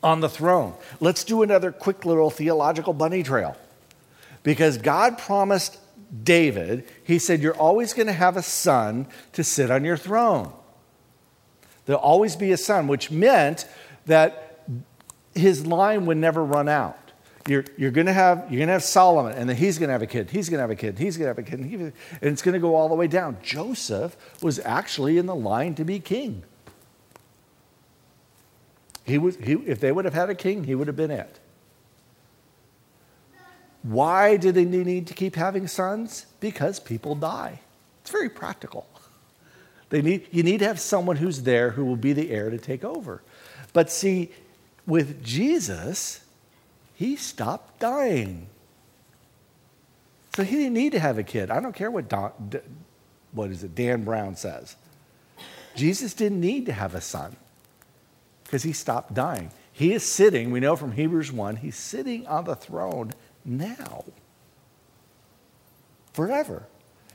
on 0.01 0.21
the 0.21 0.29
throne. 0.29 0.73
Let's 0.99 1.23
do 1.23 1.43
another 1.43 1.71
quick 1.71 2.05
little 2.05 2.29
theological 2.29 2.93
bunny 2.93 3.21
trail. 3.21 3.57
Because 4.43 4.77
God 4.77 5.17
promised 5.17 5.77
David, 6.23 6.87
he 7.03 7.19
said, 7.19 7.41
You're 7.41 7.57
always 7.57 7.93
going 7.93 8.07
to 8.07 8.13
have 8.13 8.37
a 8.37 8.41
son 8.41 9.07
to 9.33 9.43
sit 9.43 9.69
on 9.69 9.83
your 9.83 9.97
throne. 9.97 10.51
There'll 11.85 12.01
always 12.01 12.35
be 12.35 12.51
a 12.51 12.57
son, 12.57 12.87
which 12.87 13.11
meant 13.11 13.67
that 14.05 14.65
his 15.33 15.65
line 15.65 16.05
would 16.05 16.17
never 16.17 16.43
run 16.43 16.69
out. 16.69 16.97
You're, 17.47 17.65
you're 17.77 17.91
going 17.91 18.07
to 18.07 18.13
have 18.13 18.45
you're 18.51 18.59
going 18.59 18.67
to 18.67 18.73
have 18.73 18.83
Solomon, 18.83 19.33
and 19.33 19.49
then 19.49 19.55
he's 19.55 19.79
going 19.79 19.87
to 19.87 19.93
have 19.93 20.01
a 20.01 20.07
kid. 20.07 20.29
He's 20.29 20.49
going 20.49 20.57
to 20.59 20.61
have 20.61 20.69
a 20.69 20.75
kid. 20.75 20.99
He's 20.99 21.17
going 21.17 21.25
to 21.25 21.29
have 21.29 21.37
a 21.39 21.49
kid, 21.49 21.59
and 21.59 21.93
it's 22.21 22.41
going 22.41 22.53
to 22.53 22.59
go 22.59 22.75
all 22.75 22.89
the 22.89 22.95
way 22.95 23.07
down. 23.07 23.37
Joseph 23.41 24.15
was 24.41 24.59
actually 24.59 25.17
in 25.17 25.25
the 25.25 25.35
line 25.35 25.73
to 25.75 25.83
be 25.83 25.99
king. 25.99 26.43
He 29.03 29.17
was, 29.17 29.37
he, 29.37 29.53
if 29.53 29.79
they 29.79 29.91
would 29.91 30.05
have 30.05 30.13
had 30.13 30.29
a 30.29 30.35
king, 30.35 30.65
he 30.65 30.75
would 30.75 30.85
have 30.85 30.95
been 30.95 31.09
it. 31.09 31.39
Why 33.83 34.37
do 34.37 34.51
they 34.51 34.65
need 34.65 35.07
to 35.07 35.13
keep 35.13 35.35
having 35.35 35.67
sons? 35.67 36.25
Because 36.39 36.79
people 36.79 37.15
die. 37.15 37.61
It's 38.01 38.11
very 38.11 38.29
practical. 38.29 38.87
They 39.89 40.01
need, 40.01 40.27
you 40.31 40.43
need 40.43 40.59
to 40.59 40.67
have 40.67 40.79
someone 40.79 41.15
who's 41.15 41.43
there 41.43 41.71
who 41.71 41.85
will 41.85 41.95
be 41.95 42.13
the 42.13 42.29
heir 42.29 42.49
to 42.49 42.57
take 42.57 42.83
over. 42.83 43.21
But 43.73 43.89
see, 43.89 44.31
with 44.85 45.23
Jesus, 45.23 46.21
he 46.95 47.15
stopped 47.15 47.79
dying. 47.79 48.47
So 50.35 50.43
he 50.43 50.55
didn't 50.57 50.73
need 50.73 50.91
to 50.91 50.99
have 50.99 51.17
a 51.17 51.23
kid. 51.23 51.49
I 51.49 51.59
don't 51.59 51.75
care 51.75 51.89
what, 51.89 52.07
Don, 52.07 52.31
what 53.31 53.49
is 53.49 53.63
it, 53.63 53.73
Dan 53.75 54.03
Brown 54.03 54.35
says. 54.35 54.75
Jesus 55.75 56.13
didn't 56.13 56.41
need 56.41 56.65
to 56.67 56.73
have 56.73 56.93
a 56.93 57.01
son 57.01 57.35
because 58.43 58.63
he 58.63 58.73
stopped 58.73 59.13
dying. 59.13 59.51
He 59.71 59.93
is 59.93 60.03
sitting, 60.03 60.51
we 60.51 60.59
know 60.59 60.75
from 60.75 60.91
Hebrews 60.91 61.31
1, 61.31 61.57
he's 61.57 61.77
sitting 61.77 62.27
on 62.27 62.43
the 62.43 62.55
throne 62.55 63.13
now. 63.45 64.05
Forever. 66.13 66.63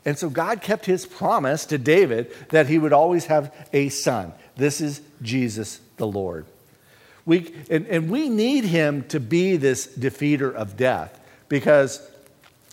And 0.04 0.18
so 0.18 0.28
God 0.28 0.60
kept 0.60 0.86
his 0.86 1.06
promise 1.06 1.64
to 1.66 1.78
David 1.78 2.32
that 2.50 2.66
he 2.66 2.78
would 2.78 2.92
always 2.92 3.26
have 3.26 3.54
a 3.72 3.88
son. 3.88 4.32
This 4.56 4.80
is 4.80 5.00
Jesus 5.22 5.80
the 5.96 6.06
Lord. 6.06 6.46
We, 7.26 7.54
and, 7.70 7.86
and 7.86 8.10
we 8.10 8.28
need 8.28 8.64
him 8.64 9.04
to 9.04 9.18
be 9.18 9.56
this 9.56 9.86
defeater 9.86 10.52
of 10.52 10.76
death 10.76 11.18
because 11.48 12.06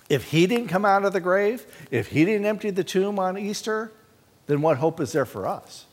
if 0.09 0.25
he 0.25 0.45
didn't 0.45 0.67
come 0.67 0.83
out 0.83 1.05
of 1.05 1.13
the 1.13 1.21
grave, 1.21 1.65
if 1.89 2.07
he 2.07 2.25
didn't 2.25 2.45
empty 2.45 2.69
the 2.69 2.83
tomb 2.83 3.17
on 3.17 3.37
Easter, 3.37 3.93
then 4.47 4.61
what 4.61 4.77
hope 4.77 4.99
is 4.99 5.13
there 5.13 5.25
for 5.25 5.47
us? 5.47 5.85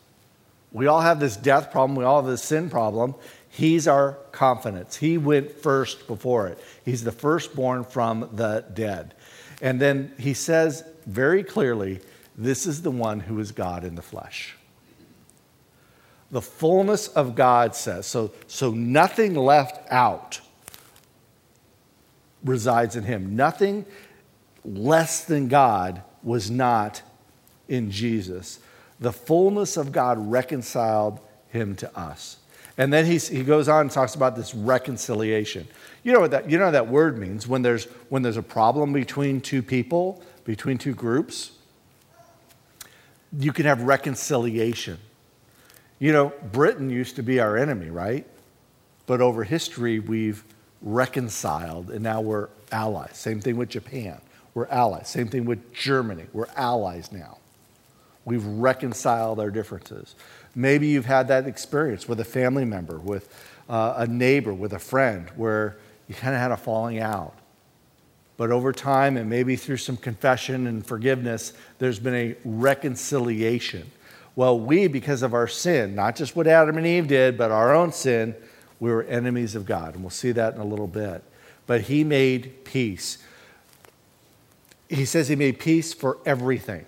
We 0.73 0.87
all 0.88 1.01
have 1.01 1.21
this 1.21 1.37
death 1.37 1.71
problem, 1.71 1.97
we 1.97 2.05
all 2.05 2.23
have 2.23 2.31
this 2.31 2.42
sin 2.42 2.68
problem, 2.68 3.14
He's 3.59 3.88
our 3.88 4.12
confidence. 4.31 4.94
He 4.94 5.18
went 5.18 5.51
first 5.51 6.07
before 6.07 6.47
it. 6.47 6.61
He's 6.85 7.03
the 7.03 7.11
firstborn 7.11 7.83
from 7.83 8.31
the 8.33 8.64
dead. 8.73 9.14
And 9.61 9.81
then 9.81 10.12
he 10.16 10.33
says 10.33 10.85
very 11.07 11.42
clearly, 11.42 11.99
This 12.37 12.68
is 12.68 12.83
the 12.83 12.92
one 12.92 13.18
who 13.18 13.40
is 13.40 13.51
God 13.51 13.83
in 13.83 13.97
the 13.97 14.03
flesh. 14.03 14.55
The 16.31 16.40
fullness 16.40 17.09
of 17.09 17.35
God 17.35 17.75
says, 17.75 18.07
so, 18.07 18.31
so 18.47 18.71
nothing 18.71 19.35
left 19.35 19.90
out 19.90 20.40
resides 22.44 22.94
in 22.94 23.03
him. 23.03 23.35
Nothing 23.35 23.87
less 24.64 25.25
than 25.25 25.49
God 25.49 26.03
was 26.23 26.49
not 26.49 27.03
in 27.66 27.90
Jesus. 27.90 28.61
The 29.01 29.12
fullness 29.12 29.77
of 29.77 29.90
God 29.90 30.31
reconciled 30.31 31.18
him 31.49 31.75
to 31.75 31.99
us. 31.99 32.37
And 32.78 32.92
then 32.92 33.04
he, 33.04 33.18
he 33.18 33.42
goes 33.42 33.68
on 33.68 33.82
and 33.82 33.90
talks 33.90 34.14
about 34.14 34.36
this 34.36 34.54
reconciliation. 34.54 35.66
You 36.04 36.12
know 36.12 36.20
what 36.20 36.30
that, 36.30 36.48
you 36.48 36.58
know 36.58 36.70
that 36.70 36.86
word 36.86 37.18
means 37.18 37.46
when 37.46 37.62
there's, 37.62 37.84
when 38.08 38.22
there's 38.22 38.36
a 38.36 38.42
problem 38.42 38.92
between 38.92 39.40
two 39.40 39.62
people, 39.62 40.22
between 40.44 40.78
two 40.78 40.94
groups? 40.94 41.50
You 43.36 43.52
can 43.52 43.66
have 43.66 43.82
reconciliation. 43.82 44.98
You 45.98 46.12
know, 46.12 46.32
Britain 46.52 46.88
used 46.88 47.16
to 47.16 47.22
be 47.24 47.40
our 47.40 47.56
enemy, 47.56 47.90
right? 47.90 48.24
But 49.06 49.20
over 49.20 49.42
history, 49.42 49.98
we've 49.98 50.44
reconciled 50.80 51.90
and 51.90 52.04
now 52.04 52.20
we're 52.20 52.48
allies. 52.70 53.16
Same 53.16 53.40
thing 53.40 53.56
with 53.56 53.70
Japan. 53.70 54.20
We're 54.54 54.68
allies. 54.68 55.08
Same 55.08 55.26
thing 55.26 55.44
with 55.46 55.72
Germany. 55.72 56.26
We're 56.32 56.48
allies 56.56 57.10
now. 57.10 57.38
We've 58.24 58.44
reconciled 58.44 59.40
our 59.40 59.50
differences. 59.50 60.14
Maybe 60.59 60.88
you've 60.88 61.07
had 61.07 61.29
that 61.29 61.47
experience 61.47 62.09
with 62.09 62.18
a 62.18 62.25
family 62.25 62.64
member, 62.64 62.99
with 62.99 63.33
uh, 63.68 63.94
a 63.99 64.09
neighbor, 64.09 64.53
with 64.53 64.73
a 64.73 64.79
friend, 64.81 65.31
where 65.37 65.77
you 66.09 66.16
kind 66.16 66.35
of 66.35 66.40
had 66.40 66.51
a 66.51 66.57
falling 66.57 66.99
out. 66.99 67.33
But 68.37 68.51
over 68.51 68.73
time, 68.73 69.16
and 69.16 69.31
maybe 69.31 69.55
through 69.55 69.77
some 69.77 69.97
confession 69.97 70.66
and 70.66 70.85
forgiveness, 70.85 71.53
there's 71.79 72.01
been 72.01 72.14
a 72.16 72.37
reconciliation. 72.44 73.88
Well, 74.35 74.59
we, 74.59 74.88
because 74.88 75.23
of 75.23 75.33
our 75.33 75.47
sin, 75.47 75.94
not 75.94 76.16
just 76.16 76.35
what 76.35 76.49
Adam 76.49 76.77
and 76.77 76.87
Eve 76.88 77.07
did, 77.07 77.38
but 77.38 77.53
our 77.53 77.73
own 77.73 77.92
sin, 77.92 78.35
we 78.81 78.90
were 78.90 79.05
enemies 79.05 79.55
of 79.55 79.64
God. 79.64 79.94
And 79.94 80.03
we'll 80.03 80.11
see 80.11 80.33
that 80.33 80.55
in 80.55 80.61
a 80.61 80.66
little 80.66 80.88
bit. 80.88 81.23
But 81.68 81.83
He 81.83 82.03
made 82.03 82.64
peace. 82.64 83.18
He 84.88 85.05
says 85.05 85.29
He 85.29 85.37
made 85.37 85.61
peace 85.61 85.94
for 85.94 86.18
everything. 86.27 86.85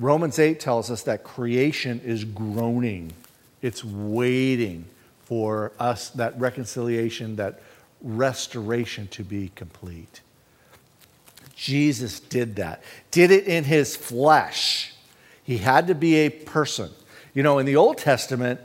Romans 0.00 0.38
8 0.38 0.58
tells 0.58 0.90
us 0.90 1.02
that 1.02 1.24
creation 1.24 2.00
is 2.02 2.24
groaning 2.24 3.12
It's 3.60 3.84
waiting 3.84 4.86
for 5.24 5.72
us, 5.78 6.08
that 6.10 6.40
reconciliation, 6.40 7.36
that 7.36 7.60
restoration 8.00 9.06
to 9.08 9.22
be 9.22 9.52
complete. 9.54 10.22
Jesus 11.54 12.18
did 12.18 12.56
that, 12.56 12.82
did 13.10 13.30
it 13.30 13.46
in 13.46 13.64
his 13.64 13.94
flesh. 13.94 14.94
He 15.44 15.58
had 15.58 15.88
to 15.88 15.94
be 15.94 16.14
a 16.16 16.30
person. 16.30 16.90
You 17.34 17.42
know, 17.42 17.58
in 17.58 17.66
the 17.66 17.76
Old 17.76 17.98
Testament, 17.98 18.60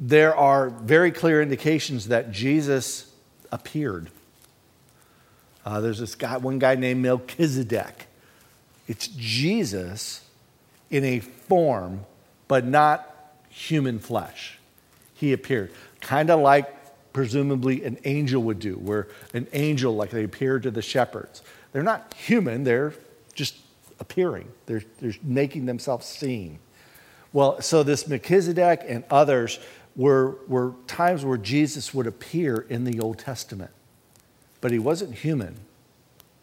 there 0.00 0.34
are 0.34 0.70
very 0.70 1.12
clear 1.12 1.40
indications 1.40 2.08
that 2.08 2.32
Jesus 2.32 3.12
appeared. 3.52 4.10
Uh, 5.64 5.80
there's 5.80 6.00
this 6.00 6.16
guy, 6.16 6.36
one 6.38 6.58
guy 6.58 6.74
named 6.74 7.02
Melchizedek. 7.02 8.08
It's 8.88 9.06
Jesus 9.06 10.24
in 10.90 11.04
a 11.04 11.20
form, 11.20 12.04
but 12.48 12.64
not 12.64 13.06
human 13.48 13.98
flesh. 13.98 14.58
He 15.14 15.32
appeared, 15.32 15.72
kind 16.00 16.30
of 16.30 16.40
like 16.40 17.12
presumably 17.12 17.84
an 17.84 17.98
angel 18.04 18.42
would 18.42 18.58
do, 18.58 18.74
where 18.74 19.08
an 19.34 19.46
angel, 19.52 19.94
like 19.94 20.10
they 20.10 20.24
appeared 20.24 20.62
to 20.62 20.70
the 20.70 20.82
shepherds. 20.82 21.42
They're 21.72 21.82
not 21.82 22.14
human, 22.14 22.64
they're 22.64 22.94
just 23.34 23.56
appearing, 23.98 24.48
they're, 24.66 24.82
they're 25.00 25.14
making 25.22 25.66
themselves 25.66 26.06
seen. 26.06 26.58
Well, 27.32 27.60
so 27.60 27.82
this 27.82 28.08
Melchizedek 28.08 28.82
and 28.86 29.04
others 29.10 29.60
were, 29.94 30.38
were 30.48 30.74
times 30.86 31.24
where 31.24 31.36
Jesus 31.38 31.92
would 31.94 32.06
appear 32.06 32.66
in 32.68 32.84
the 32.84 33.00
Old 33.00 33.18
Testament. 33.18 33.70
But 34.60 34.72
he 34.72 34.78
wasn't 34.78 35.14
human, 35.16 35.56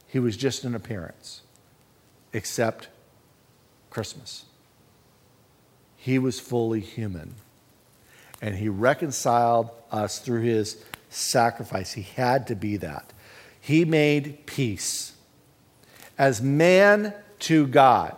he 0.08 0.20
was 0.20 0.38
just 0.38 0.64
an 0.64 0.76
appearance, 0.76 1.42
except 2.34 2.88
Christmas. 3.90 4.46
He 5.96 6.20
was 6.20 6.40
fully 6.40 6.80
human. 6.80 7.36
And 8.42 8.56
he 8.56 8.70
reconciled 8.70 9.72
us 9.92 10.20
through 10.20 10.42
his 10.42 10.84
sacrifice. 11.10 11.94
He 11.94 12.04
had 12.04 12.48
to 12.48 12.56
be 12.56 12.78
that. 12.78 13.12
He 13.60 13.84
made 13.84 14.46
peace 14.46 15.14
as 16.18 16.42
man 16.42 17.14
to 17.40 17.68
God. 17.68 18.16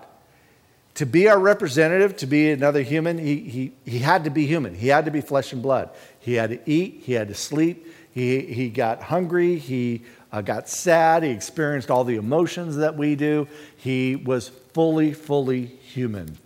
To 0.96 1.06
be 1.06 1.30
our 1.30 1.40
representative, 1.40 2.18
to 2.18 2.28
be 2.28 2.52
another 2.52 2.82
human, 2.82 3.18
he, 3.18 3.38
he, 3.38 3.72
he 3.86 4.00
had 4.00 4.26
to 4.26 4.30
be 4.30 4.46
human. 4.46 4.76
He 4.76 4.90
had 4.90 5.06
to 5.06 5.12
be 5.12 5.22
flesh 5.22 5.54
and 5.54 5.62
blood. 5.62 5.90
He 6.20 6.34
had 6.34 6.50
to 6.50 6.60
eat, 6.70 7.04
he 7.06 7.14
had 7.14 7.30
to 7.30 7.36
sleep, 7.36 7.88
he, 8.12 8.42
he 8.42 8.70
got 8.70 9.04
hungry, 9.04 9.58
he 9.58 10.04
uh, 10.32 10.42
got 10.42 10.70
sad, 10.70 11.24
he 11.24 11.30
experienced 11.30 11.90
all 11.90 12.04
the 12.04 12.16
emotions 12.16 12.76
that 12.78 12.96
we 12.96 13.16
do. 13.16 13.48
He 13.76 14.16
was 14.16 14.50
fully, 14.74 15.14
fully 15.14 15.66
human. 15.66 16.38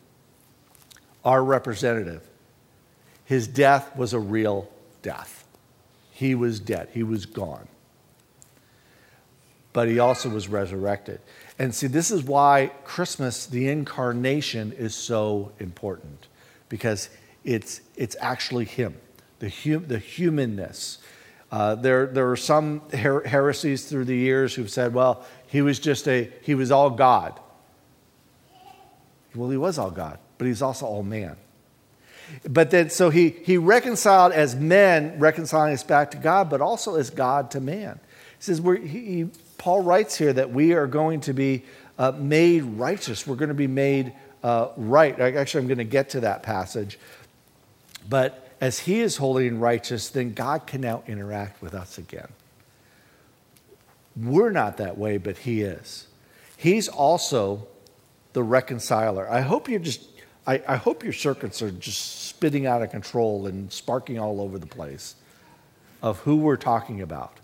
Our 1.26 1.44
representative. 1.44 2.28
His 3.26 3.48
death 3.48 3.96
was 3.96 4.14
a 4.14 4.20
real 4.20 4.70
death. 5.02 5.46
He 6.12 6.36
was 6.36 6.60
dead, 6.60 6.90
he 6.94 7.04
was 7.04 7.26
gone. 7.26 7.68
But 9.74 9.88
he 9.88 9.98
also 10.00 10.30
was 10.30 10.48
resurrected. 10.48 11.20
And 11.58 11.74
see, 11.74 11.88
this 11.88 12.12
is 12.12 12.24
why 12.24 12.72
Christmas, 12.84 13.48
the 13.48 13.68
incarnation, 13.70 14.72
is 14.74 14.94
so 14.94 15.52
important 15.60 16.28
because 16.70 17.10
it's, 17.44 17.82
it's 17.96 18.16
actually 18.20 18.66
Him, 18.66 18.96
the, 19.40 19.50
hum, 19.50 19.86
the 19.88 20.00
humanness. 20.00 21.00
Uh, 21.54 21.76
there, 21.76 22.08
there 22.08 22.32
are 22.32 22.36
some 22.36 22.82
her- 22.90 23.22
heresies 23.28 23.86
through 23.86 24.06
the 24.06 24.16
years 24.16 24.56
who've 24.56 24.72
said, 24.72 24.92
well, 24.92 25.24
he 25.46 25.62
was 25.62 25.78
just 25.78 26.08
a, 26.08 26.32
he 26.42 26.56
was 26.56 26.72
all 26.72 26.90
God. 26.90 27.40
Well, 29.36 29.52
he 29.52 29.58
was 29.58 29.78
all 29.78 29.92
God, 29.92 30.18
but 30.40 30.48
he's 30.48 30.64
also 30.64 30.88
all 30.88 31.04
man. 31.04 31.36
But 32.50 32.72
then, 32.72 32.90
so 32.90 33.12
he, 33.12 33.30
he 33.30 33.58
reconciled 33.58 34.32
as 34.32 34.56
men, 34.56 35.20
reconciling 35.20 35.76
us 35.76 35.84
back 35.84 36.10
to 36.12 36.18
God, 36.18 36.50
but 36.50 36.60
also 36.60 36.96
as 36.96 37.12
God 37.12 37.52
to 37.52 37.62
man. 37.62 38.00
He 38.40 38.44
says, 38.44 38.60
we're, 38.60 38.78
he, 38.78 39.30
Paul 39.60 39.84
writes 39.84 40.18
here 40.18 40.34
that 40.34 40.50
we 40.50 40.74
are 40.74 40.88
going 40.88 41.22
to 41.22 41.34
be 41.34 41.66
uh, 42.00 42.14
made 42.14 42.64
righteous. 42.64 43.28
We're 43.28 43.36
going 43.36 43.50
to 43.50 43.54
be 43.54 43.68
made 43.68 44.12
uh, 44.42 44.70
right. 44.76 45.20
Actually, 45.20 45.62
I'm 45.62 45.68
going 45.68 45.78
to 45.78 45.84
get 45.84 46.10
to 46.10 46.22
that 46.22 46.42
passage. 46.42 46.98
But 48.10 48.43
as 48.64 48.80
he 48.80 49.02
is 49.02 49.18
holy 49.18 49.46
and 49.46 49.62
righteous, 49.62 50.08
then 50.08 50.32
God 50.32 50.66
can 50.68 50.80
now 50.80 51.04
interact 51.06 51.62
with 51.62 51.74
us 51.74 51.98
again. 51.98 52.30
We're 54.16 54.52
not 54.52 54.78
that 54.78 54.98
way, 54.98 55.18
but 55.18 55.40
he 55.40 55.64
is. 55.64 56.08
He's 56.56 56.88
also 56.88 57.68
the 58.32 58.42
reconciler. 58.42 59.30
I 59.30 59.42
hope 59.42 59.68
you're 59.68 59.82
just, 59.82 60.08
I, 60.48 60.64
I 60.66 60.78
hope 60.78 61.04
your 61.04 61.12
circuits 61.12 61.62
are 61.62 61.72
just 61.72 62.28
spitting 62.28 62.66
out 62.66 62.82
of 62.82 62.90
control 62.90 63.48
and 63.48 63.70
sparking 63.70 64.18
all 64.18 64.40
over 64.40 64.58
the 64.58 64.66
place 64.66 65.16
of 66.02 66.20
who 66.20 66.38
we're 66.38 66.56
talking 66.56 67.02
about. 67.02 67.42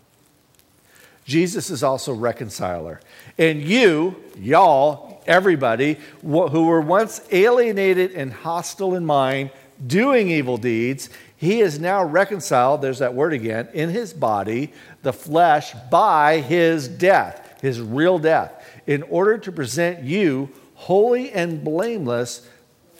Jesus 1.26 1.70
is 1.70 1.84
also 1.84 2.14
reconciler. 2.14 3.02
And 3.38 3.62
you, 3.62 4.16
y'all, 4.38 5.22
everybody, 5.28 5.98
who 6.22 6.64
were 6.66 6.80
once 6.80 7.20
alienated 7.30 8.14
and 8.14 8.32
hostile 8.32 8.96
in 8.96 9.06
mind, 9.06 9.52
doing 9.86 10.30
evil 10.30 10.58
deeds, 10.58 11.10
he 11.36 11.62
is 11.62 11.80
now 11.80 12.04
reconciled, 12.04 12.82
there's 12.82 13.00
that 13.00 13.14
word 13.14 13.34
again, 13.34 13.70
in 13.74 13.90
his 13.90 14.14
body, 14.14 14.74
the 15.04 15.14
flesh, 15.14 15.74
by 15.90 16.42
his 16.42 16.88
death, 16.88 17.62
his 17.62 17.80
real 17.80 18.20
death, 18.20 18.66
in 18.88 19.04
order 19.04 19.38
to 19.38 19.52
present 19.52 20.04
you 20.04 20.50
holy 20.76 21.32
and 21.32 21.64
blameless 21.64 22.48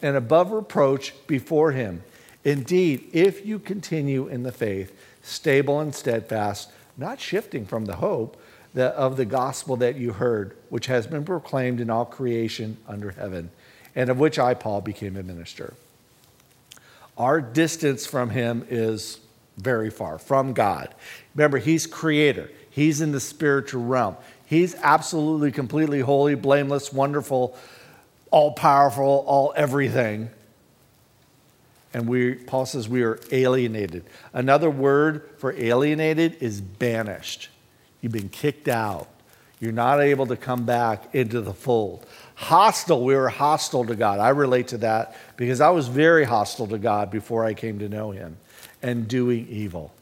and 0.02 0.16
above 0.16 0.52
reproach 0.52 1.14
before 1.28 1.72
him. 1.72 2.04
Indeed, 2.44 3.10
if 3.12 3.46
you 3.46 3.60
continue 3.60 4.28
in 4.28 4.44
the 4.44 4.52
faith, 4.52 4.98
stable 5.22 5.80
and 5.80 5.94
steadfast, 5.94 6.72
not 6.98 7.20
shifting 7.20 7.66
from 7.66 7.86
the 7.86 7.98
hope 7.98 8.42
that, 8.74 8.94
of 8.96 9.18
the 9.18 9.26
gospel 9.26 9.76
that 9.78 9.96
you 9.96 10.14
heard, 10.14 10.56
which 10.70 10.88
has 10.88 11.08
been 11.08 11.26
proclaimed 11.26 11.80
in 11.80 11.90
all 11.90 12.06
creation 12.06 12.78
under 12.88 13.12
heaven, 13.12 13.50
and 13.96 14.10
of 14.10 14.20
which 14.20 14.40
I, 14.40 14.54
Paul, 14.54 14.82
became 14.82 15.18
a 15.18 15.24
minister. 15.24 15.74
Our 17.20 17.42
distance 17.42 18.08
from 18.08 18.32
him 18.32 18.66
is 18.70 19.20
very 19.58 19.92
far 19.92 20.18
from 20.18 20.54
God. 20.54 20.96
Remember, 21.36 21.60
he's 21.60 21.86
creator, 21.86 22.50
he's 22.72 23.02
in 23.02 23.12
the 23.12 23.20
spiritual 23.20 23.86
realm. 23.86 24.18
He's 24.46 24.74
absolutely, 24.76 25.52
completely 25.52 26.00
holy, 26.00 26.34
blameless, 26.34 26.92
wonderful, 26.92 27.56
all 28.32 28.54
powerful, 28.54 29.24
all 29.28 29.54
everything 29.56 30.32
and 31.94 32.08
we 32.08 32.36
paul 32.36 32.66
says 32.66 32.88
we 32.88 33.04
are 33.04 33.20
alienated. 33.32 34.04
Another 34.34 34.70
word 34.70 35.30
for 35.38 35.54
alienated 35.54 36.38
is 36.42 36.62
banished. 36.62 37.50
You've 38.02 38.12
been 38.12 38.30
kicked 38.30 38.68
out. 38.68 39.08
You're 39.60 39.72
not 39.72 40.00
able 40.00 40.28
to 40.28 40.38
come 40.38 40.66
back 40.66 41.14
into 41.14 41.42
the 41.42 41.54
fold 41.54 42.06
hostile 42.40 43.04
we 43.04 43.16
were 43.16 43.30
hostile 43.30 43.86
to 43.86 43.96
god 43.96 44.20
i 44.20 44.30
relate 44.30 44.70
to 44.70 44.78
that 44.78 45.16
because 45.36 45.60
i 45.60 45.70
was 45.70 45.88
very 45.88 46.24
hostile 46.24 46.68
to 46.68 46.78
god 46.78 47.12
before 47.12 47.44
i 47.44 47.54
came 47.54 47.80
to 47.80 47.90
know 47.90 48.12
him 48.12 48.38
and 48.82 49.08
doing 49.08 49.46
evil 49.50 49.94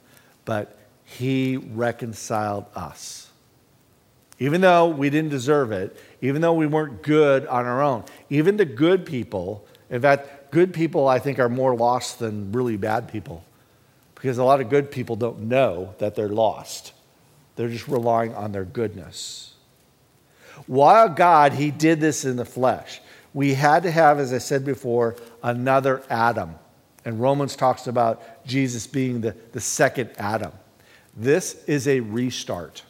but 0.45 0.77
he 1.03 1.57
reconciled 1.57 2.65
us 2.75 3.29
even 4.39 4.61
though 4.61 4.87
we 4.87 5.09
didn't 5.09 5.31
deserve 5.31 5.71
it 5.71 5.97
even 6.21 6.41
though 6.41 6.53
we 6.53 6.67
weren't 6.67 7.01
good 7.01 7.45
on 7.47 7.65
our 7.65 7.81
own 7.81 8.03
even 8.29 8.55
the 8.57 8.65
good 8.65 9.05
people 9.05 9.65
in 9.89 10.01
fact 10.01 10.37
good 10.51 10.73
people, 10.73 11.07
I 11.07 11.19
think, 11.19 11.39
are 11.39 11.49
more 11.49 11.75
lost 11.75 12.19
than 12.19 12.51
really 12.51 12.77
bad 12.77 13.11
people 13.11 13.43
because 14.15 14.37
a 14.37 14.43
lot 14.43 14.61
of 14.61 14.69
good 14.69 14.91
people 14.91 15.15
don't 15.15 15.41
know 15.41 15.93
that 15.99 16.15
they're 16.15 16.29
lost. 16.29 16.93
They're 17.55 17.69
just 17.69 17.87
relying 17.87 18.33
on 18.35 18.51
their 18.51 18.65
goodness. 18.65 19.53
While 20.65 21.09
God, 21.09 21.53
He 21.53 21.71
did 21.71 21.99
this 21.99 22.25
in 22.25 22.35
the 22.35 22.45
flesh, 22.45 23.01
we 23.33 23.53
had 23.53 23.83
to 23.83 23.91
have, 23.91 24.19
as 24.19 24.33
I 24.33 24.39
said 24.39 24.65
before, 24.65 25.15
another 25.43 26.01
Adam. 26.09 26.55
And 27.05 27.21
Romans 27.21 27.55
talks 27.55 27.87
about 27.87 28.45
Jesus 28.45 28.87
being 28.87 29.21
the, 29.21 29.35
the 29.51 29.61
second 29.61 30.09
Adam. 30.17 30.51
This 31.15 31.63
is 31.65 31.87
a 31.87 31.99
restart. 31.99 32.83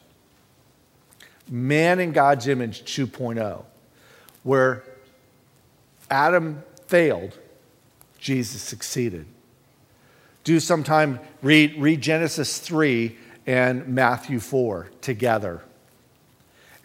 Man 1.50 2.00
in 2.00 2.14
God's 2.14 2.48
image 2.48 2.84
2.0, 2.84 3.64
where 4.44 4.84
Adam 6.10 6.64
failed 6.88 7.38
Jesus 8.20 8.62
succeeded. 8.62 9.26
Do 10.44 10.60
sometime 10.60 11.20
read, 11.42 11.76
read 11.78 12.02
Genesis 12.02 12.60
3 12.60 13.18
and 13.46 13.88
Matthew 13.88 14.40
4 14.40 14.90
together 15.02 15.62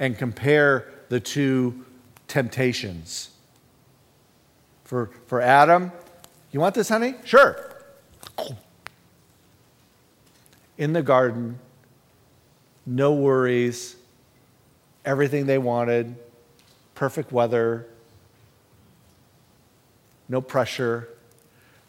and 0.02 0.18
compare 0.18 0.88
the 1.10 1.20
two 1.20 1.84
temptations. 2.26 3.30
For, 4.82 5.10
for 5.28 5.40
Adam, 5.40 5.92
you 6.50 6.58
want 6.58 6.74
this, 6.74 6.88
honey? 6.88 7.14
Sure. 7.24 7.56
In 10.76 10.92
the 10.92 11.02
garden, 11.02 11.60
no 12.84 13.14
worries, 13.14 13.94
everything 15.04 15.46
they 15.46 15.58
wanted, 15.58 16.16
perfect 16.96 17.30
weather, 17.30 17.86
no 20.28 20.40
pressure, 20.40 21.08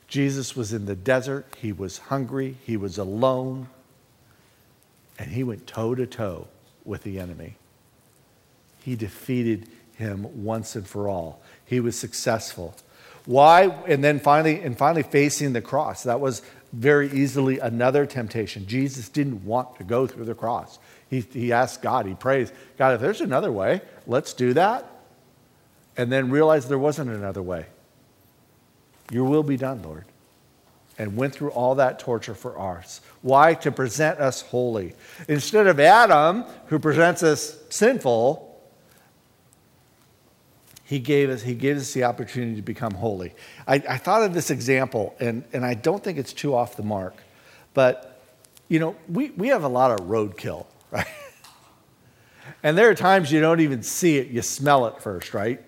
Jesus 0.07 0.55
was 0.55 0.71
in 0.71 0.85
the 0.85 0.95
desert, 0.95 1.47
he 1.57 1.71
was 1.71 1.97
hungry, 1.97 2.57
he 2.63 2.77
was 2.77 2.99
alone, 2.99 3.69
and 5.17 5.31
he 5.31 5.43
went 5.43 5.65
toe 5.65 5.95
to 5.95 6.05
toe 6.05 6.47
with 6.85 7.01
the 7.01 7.19
enemy. 7.19 7.55
He 8.83 8.95
defeated 8.95 9.69
him 9.95 10.43
once 10.43 10.75
and 10.75 10.85
for 10.85 11.07
all. 11.07 11.41
He 11.65 11.79
was 11.79 11.97
successful. 11.97 12.75
Why? 13.25 13.67
And 13.87 14.03
then 14.03 14.19
finally, 14.19 14.59
and 14.59 14.77
finally 14.77 15.03
facing 15.03 15.53
the 15.53 15.61
cross. 15.61 16.03
That 16.03 16.19
was 16.19 16.41
very 16.73 17.09
easily 17.11 17.59
another 17.59 18.05
temptation. 18.05 18.67
Jesus 18.67 19.07
didn't 19.07 19.45
want 19.45 19.77
to 19.77 19.83
go 19.83 20.05
through 20.05 20.25
the 20.25 20.35
cross. 20.35 20.79
He, 21.09 21.21
he 21.21 21.53
asked 21.53 21.81
God, 21.81 22.05
he 22.05 22.15
prays, 22.15 22.51
God, 22.77 22.95
if 22.95 23.01
there's 23.01 23.21
another 23.21 23.51
way, 23.51 23.81
let's 24.07 24.33
do 24.33 24.53
that. 24.53 24.89
And 25.95 26.11
then 26.11 26.29
realized 26.29 26.67
there 26.67 26.79
wasn't 26.79 27.11
another 27.11 27.41
way. 27.41 27.67
Your 29.11 29.25
will 29.25 29.43
be 29.43 29.57
done, 29.57 29.81
Lord. 29.83 30.05
And 30.97 31.15
went 31.15 31.33
through 31.33 31.51
all 31.51 31.75
that 31.75 31.99
torture 31.99 32.35
for 32.35 32.59
us. 32.59 32.99
Why? 33.21 33.53
To 33.53 33.71
present 33.71 34.19
us 34.19 34.41
holy. 34.41 34.93
Instead 35.27 35.67
of 35.67 35.79
Adam, 35.79 36.43
who 36.67 36.79
presents 36.79 37.23
us 37.23 37.57
sinful, 37.69 38.52
he 40.83 40.99
gave 40.99 41.29
us, 41.29 41.41
he 41.41 41.55
gave 41.55 41.77
us 41.77 41.93
the 41.93 42.03
opportunity 42.03 42.55
to 42.55 42.61
become 42.61 42.93
holy. 42.93 43.33
I, 43.67 43.75
I 43.75 43.97
thought 43.97 44.23
of 44.23 44.33
this 44.33 44.49
example, 44.49 45.15
and, 45.19 45.43
and 45.53 45.65
I 45.65 45.73
don't 45.73 46.03
think 46.03 46.17
it's 46.17 46.33
too 46.33 46.55
off 46.55 46.75
the 46.75 46.83
mark, 46.83 47.15
but 47.73 48.21
you 48.67 48.79
know, 48.79 48.95
we, 49.07 49.29
we 49.31 49.47
have 49.47 49.63
a 49.63 49.69
lot 49.69 49.91
of 49.91 50.07
roadkill, 50.07 50.65
right? 50.91 51.07
and 52.63 52.77
there 52.77 52.89
are 52.89 52.95
times 52.95 53.31
you 53.31 53.39
don't 53.39 53.61
even 53.61 53.83
see 53.83 54.17
it, 54.17 54.27
you 54.27 54.41
smell 54.41 54.85
it 54.87 55.01
first, 55.01 55.33
right? 55.33 55.61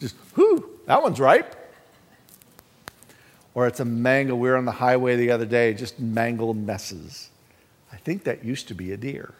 Just, 0.00 0.16
whoo, 0.36 0.68
that 0.86 1.02
one's 1.02 1.20
ripe. 1.20 1.54
Or 3.54 3.66
it's 3.66 3.80
a 3.80 3.84
mango. 3.84 4.36
We 4.36 4.48
were 4.48 4.56
on 4.56 4.64
the 4.64 4.72
highway 4.72 5.16
the 5.16 5.32
other 5.32 5.46
day, 5.46 5.74
just 5.74 5.98
mangled 5.98 6.56
messes. 6.56 7.30
I 7.92 7.96
think 7.96 8.24
that 8.24 8.44
used 8.44 8.68
to 8.68 8.74
be 8.74 8.92
a 8.92 8.96
deer. 8.96 9.34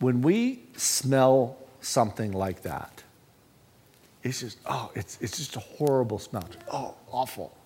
When 0.00 0.22
we 0.22 0.64
smell 0.76 1.56
something 1.84 2.32
like 2.32 2.62
that, 2.62 3.02
it's 4.22 4.40
just, 4.40 4.58
oh, 4.66 4.90
it's, 4.94 5.18
it's 5.20 5.36
just 5.36 5.56
a 5.56 5.60
horrible 5.60 6.18
smell. 6.18 6.48
Oh, 6.72 6.94
awful. 7.12 7.56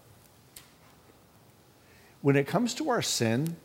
When 2.20 2.34
it 2.34 2.48
comes 2.48 2.74
to 2.74 2.90
our 2.90 3.02
sin, 3.02 3.56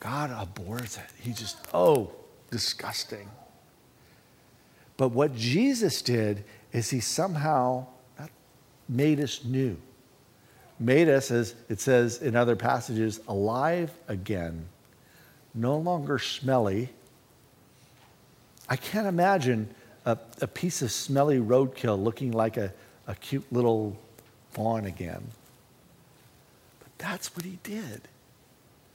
God 0.00 0.30
abhors 0.36 0.98
it. 0.98 1.10
He 1.20 1.32
just, 1.32 1.58
oh, 1.72 2.10
disgusting. 2.50 3.28
But 4.96 5.10
what 5.10 5.34
Jesus 5.34 6.02
did 6.02 6.44
is 6.72 6.90
he 6.90 7.00
somehow 7.00 7.86
made 8.88 9.20
us 9.20 9.44
new, 9.44 9.76
made 10.78 11.08
us, 11.08 11.30
as 11.30 11.54
it 11.68 11.80
says 11.80 12.20
in 12.20 12.36
other 12.36 12.56
passages, 12.56 13.20
alive 13.28 13.92
again, 14.08 14.66
no 15.54 15.78
longer 15.78 16.18
smelly. 16.18 16.90
I 18.68 18.76
can't 18.76 19.06
imagine 19.06 19.74
a, 20.04 20.18
a 20.40 20.46
piece 20.46 20.82
of 20.82 20.92
smelly 20.92 21.38
roadkill 21.38 22.02
looking 22.02 22.32
like 22.32 22.56
a, 22.56 22.72
a 23.06 23.14
cute 23.14 23.50
little 23.52 23.96
fawn 24.52 24.84
again. 24.84 25.22
But 26.80 26.90
that's 26.98 27.34
what 27.36 27.44
he 27.44 27.58
did. 27.62 28.02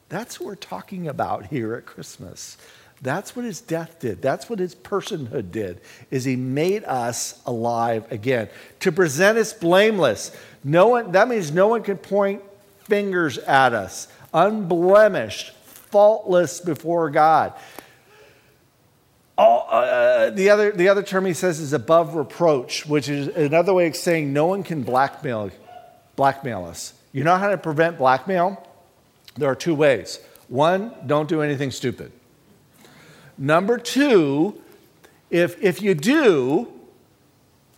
That's 0.10 0.40
what 0.40 0.48
we're 0.48 0.56
talking 0.56 1.08
about 1.08 1.48
here 1.48 1.76
at 1.76 1.86
Christmas. 1.86 2.58
That's 3.02 3.36
what 3.36 3.46
his 3.46 3.62
death 3.62 4.00
did. 4.00 4.22
That's 4.22 4.50
what 4.50 4.60
his 4.60 4.76
personhood 4.76 5.52
did. 5.52 5.80
Is 6.12 6.26
he 6.26 6.36
made 6.36 6.84
us 6.84 7.42
alive 7.46 8.12
again 8.12 8.50
to 8.82 8.92
present 8.92 9.38
us 9.38 9.54
blameless. 9.54 10.36
No 10.64 10.90
one 10.90 11.14
that 11.14 11.30
means 11.30 11.52
no 11.52 11.68
one 11.68 11.84
can 11.84 11.98
point 11.98 12.42
fingers 12.80 13.38
at 13.38 13.74
us. 13.74 14.10
Unblemished, 14.34 15.52
faultless 15.64 16.60
before 16.60 17.10
God. 17.10 17.54
All, 19.40 19.68
uh, 19.70 20.32
the, 20.32 20.50
other, 20.50 20.74
the 20.74 20.90
other 20.90 21.02
term 21.02 21.26
he 21.26 21.34
says 21.34 21.62
is 21.62 21.72
above 21.72 22.16
reproach, 22.16 22.86
which 22.86 23.08
is 23.08 23.30
another 23.30 23.74
way 23.74 23.88
of 23.88 23.96
saying 23.96 24.34
no 24.34 24.48
one 24.48 24.64
can 24.64 24.84
blackmail, 24.84 25.50
blackmail 26.18 26.66
us. 26.66 26.94
You 27.14 27.24
know 27.24 27.38
how 27.38 27.50
to 27.50 27.58
prevent 27.58 27.98
blackmail? 27.98 28.68
There 29.38 29.50
are 29.50 29.56
two 29.56 29.76
ways. 29.76 30.20
One, 30.50 30.94
don't 31.08 31.30
do 31.30 31.42
anything 31.42 31.72
stupid. 31.72 32.12
Number 33.38 33.78
two, 33.78 34.62
if, 35.30 35.62
if 35.64 35.82
you 35.82 35.96
do, 35.96 36.68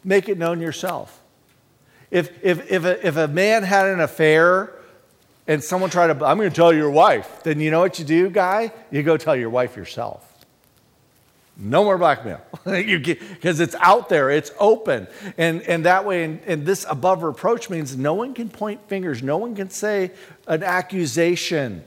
make 0.04 0.30
it 0.30 0.40
known 0.40 0.62
yourself. 0.62 1.22
If, 2.10 2.44
if, 2.44 2.72
if, 2.72 2.86
a, 2.86 3.06
if 3.06 3.18
a 3.18 3.28
man 3.28 3.62
had 3.62 3.86
an 3.86 4.00
affair 4.00 4.74
and 5.48 5.64
someone 5.64 5.92
tried 5.92 6.08
to, 6.08 6.26
I'm 6.26 6.38
going 6.38 6.50
to 6.50 6.56
tell 6.56 6.74
your 6.74 6.90
wife, 6.90 7.44
then 7.44 7.60
you 7.60 7.70
know 7.70 7.82
what 7.82 8.00
you 8.00 8.06
do, 8.06 8.32
guy? 8.32 8.74
You 8.90 9.04
go 9.04 9.16
tell 9.16 9.36
your 9.36 9.52
wife 9.52 9.76
yourself. 9.76 10.28
No 11.58 11.84
more 11.84 11.98
blackmail 11.98 12.42
because 12.66 13.60
it's 13.60 13.76
out 13.76 14.10
there, 14.10 14.30
it's 14.30 14.52
open. 14.60 15.08
And, 15.38 15.62
and 15.64 15.86
that 15.86 16.06
way, 16.06 16.24
and, 16.24 16.40
and 16.48 16.66
this 16.66 16.86
above 16.90 17.24
reproach 17.24 17.70
means 17.70 17.96
no 17.96 18.14
one 18.14 18.34
can 18.34 18.50
point 18.50 18.88
fingers, 18.88 19.22
no 19.22 19.38
one 19.38 19.56
can 19.56 19.70
say 19.70 20.12
an 20.48 20.64
accusation. 20.64 21.84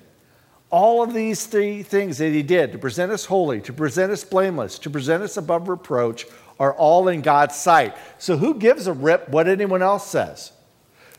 All 0.70 1.02
of 1.02 1.14
these 1.14 1.46
three 1.46 1.82
things 1.82 2.18
that 2.18 2.30
he 2.30 2.42
did 2.42 2.72
to 2.72 2.78
present 2.78 3.10
us 3.10 3.24
holy, 3.24 3.60
to 3.62 3.72
present 3.72 4.12
us 4.12 4.24
blameless, 4.24 4.78
to 4.80 4.90
present 4.90 5.22
us 5.22 5.36
above 5.36 5.68
reproach 5.68 6.26
are 6.58 6.74
all 6.74 7.08
in 7.08 7.22
God's 7.22 7.56
sight. 7.56 7.96
So 8.18 8.36
who 8.36 8.54
gives 8.54 8.86
a 8.86 8.92
rip 8.92 9.28
what 9.28 9.48
anyone 9.48 9.82
else 9.82 10.06
says? 10.06 10.52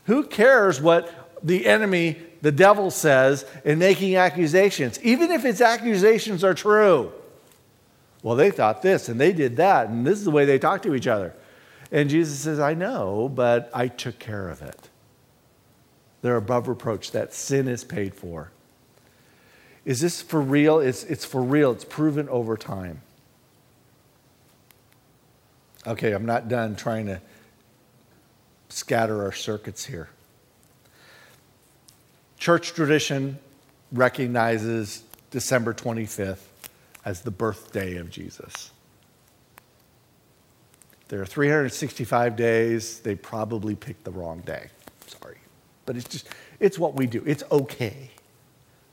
Who 0.04 0.24
cares 0.24 0.80
what 0.80 1.12
the 1.42 1.66
enemy, 1.66 2.16
the 2.42 2.52
devil, 2.52 2.90
says 2.90 3.44
in 3.64 3.78
making 3.78 4.16
accusations, 4.16 5.02
even 5.02 5.30
if 5.30 5.42
his 5.42 5.60
accusations 5.60 6.44
are 6.44 6.54
true? 6.54 7.12
Well, 8.22 8.36
they 8.36 8.50
thought 8.50 8.82
this 8.82 9.08
and 9.08 9.20
they 9.20 9.32
did 9.32 9.56
that, 9.56 9.88
and 9.88 10.06
this 10.06 10.18
is 10.18 10.24
the 10.24 10.30
way 10.30 10.44
they 10.44 10.58
talk 10.58 10.82
to 10.82 10.94
each 10.94 11.06
other. 11.06 11.34
And 11.92 12.10
Jesus 12.10 12.40
says, 12.40 12.58
I 12.58 12.74
know, 12.74 13.28
but 13.28 13.70
I 13.72 13.88
took 13.88 14.18
care 14.18 14.48
of 14.48 14.62
it. 14.62 14.88
They're 16.22 16.36
above 16.36 16.66
reproach. 16.66 17.12
That 17.12 17.32
sin 17.32 17.68
is 17.68 17.84
paid 17.84 18.14
for. 18.14 18.50
Is 19.84 20.00
this 20.00 20.20
for 20.20 20.40
real? 20.40 20.80
It's, 20.80 21.04
it's 21.04 21.24
for 21.24 21.40
real. 21.40 21.70
It's 21.70 21.84
proven 21.84 22.28
over 22.28 22.56
time. 22.56 23.02
Okay, 25.86 26.12
I'm 26.12 26.26
not 26.26 26.48
done 26.48 26.74
trying 26.74 27.06
to 27.06 27.20
scatter 28.68 29.22
our 29.22 29.30
circuits 29.30 29.84
here. 29.84 30.08
Church 32.38 32.72
tradition 32.72 33.38
recognizes 33.92 35.04
December 35.30 35.72
25th 35.72 36.38
as 37.06 37.20
the 37.22 37.30
birthday 37.30 37.96
of 37.96 38.10
Jesus. 38.10 38.72
There 41.08 41.22
are 41.22 41.26
365 41.26 42.34
days. 42.34 42.98
They 42.98 43.14
probably 43.14 43.76
picked 43.76 44.02
the 44.02 44.10
wrong 44.10 44.40
day. 44.40 44.66
Sorry. 45.06 45.38
But 45.86 45.96
it's 45.96 46.08
just, 46.08 46.28
it's 46.58 46.80
what 46.80 46.94
we 46.94 47.06
do. 47.06 47.22
It's 47.24 47.44
okay 47.50 48.10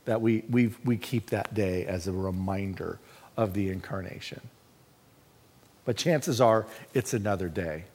that 0.06 0.22
we, 0.22 0.44
we, 0.48 0.76
we 0.86 0.96
keep 0.96 1.32
that 1.32 1.56
day 1.56 1.88
as 1.88 2.08
a 2.08 2.12
reminder 2.12 3.00
of 3.36 3.56
the 3.56 3.70
incarnation. 3.70 4.42
But 5.84 5.98
chances 5.98 6.40
are 6.40 6.68
it's 6.94 7.16
another 7.16 7.50
day. 7.50 7.86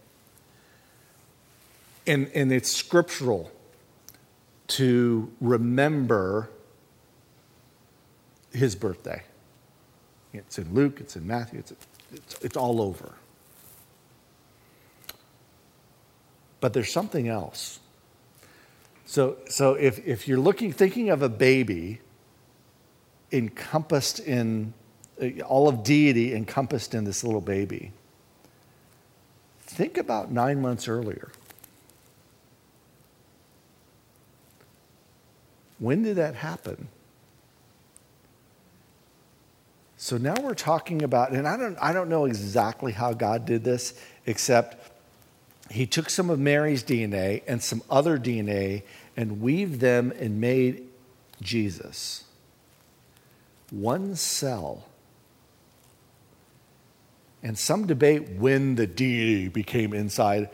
And, 2.08 2.28
and 2.34 2.50
it's 2.50 2.72
scriptural 2.72 3.52
to 4.68 5.30
remember 5.40 6.50
his 8.52 8.74
birthday. 8.74 9.22
It's 10.38 10.58
in 10.58 10.72
Luke, 10.74 11.00
it's 11.00 11.16
in 11.16 11.26
Matthew, 11.26 11.60
it's, 11.60 11.72
it's, 12.12 12.34
it's 12.42 12.56
all 12.56 12.80
over. 12.80 13.14
But 16.60 16.72
there's 16.72 16.92
something 16.92 17.28
else. 17.28 17.80
So, 19.06 19.38
so 19.48 19.74
if, 19.74 20.06
if 20.06 20.28
you're 20.28 20.40
looking, 20.40 20.72
thinking 20.72 21.10
of 21.10 21.22
a 21.22 21.28
baby 21.28 22.00
encompassed 23.32 24.20
in 24.20 24.74
uh, 25.20 25.42
all 25.46 25.68
of 25.68 25.82
deity 25.82 26.34
encompassed 26.34 26.94
in 26.94 27.04
this 27.04 27.24
little 27.24 27.40
baby, 27.40 27.92
think 29.62 29.96
about 29.96 30.30
nine 30.30 30.60
months 30.60 30.88
earlier. 30.88 31.30
When 35.78 36.02
did 36.02 36.16
that 36.16 36.34
happen? 36.34 36.88
So 40.00 40.16
now 40.16 40.36
we're 40.40 40.54
talking 40.54 41.02
about, 41.02 41.32
and 41.32 41.46
I 41.46 41.56
don't, 41.56 41.76
I 41.82 41.92
don't 41.92 42.08
know 42.08 42.24
exactly 42.24 42.92
how 42.92 43.12
God 43.12 43.44
did 43.44 43.64
this, 43.64 44.00
except 44.26 44.92
he 45.72 45.86
took 45.86 46.08
some 46.08 46.30
of 46.30 46.38
Mary's 46.38 46.84
DNA 46.84 47.42
and 47.48 47.60
some 47.60 47.82
other 47.90 48.16
DNA 48.16 48.84
and 49.16 49.42
weaved 49.42 49.80
them 49.80 50.12
and 50.20 50.40
made 50.40 50.86
Jesus. 51.42 52.22
One 53.70 54.14
cell. 54.14 54.86
And 57.42 57.58
some 57.58 57.88
debate 57.88 58.28
when 58.38 58.76
the 58.76 58.86
deity 58.86 59.48
became 59.48 59.92
inside. 59.92 60.48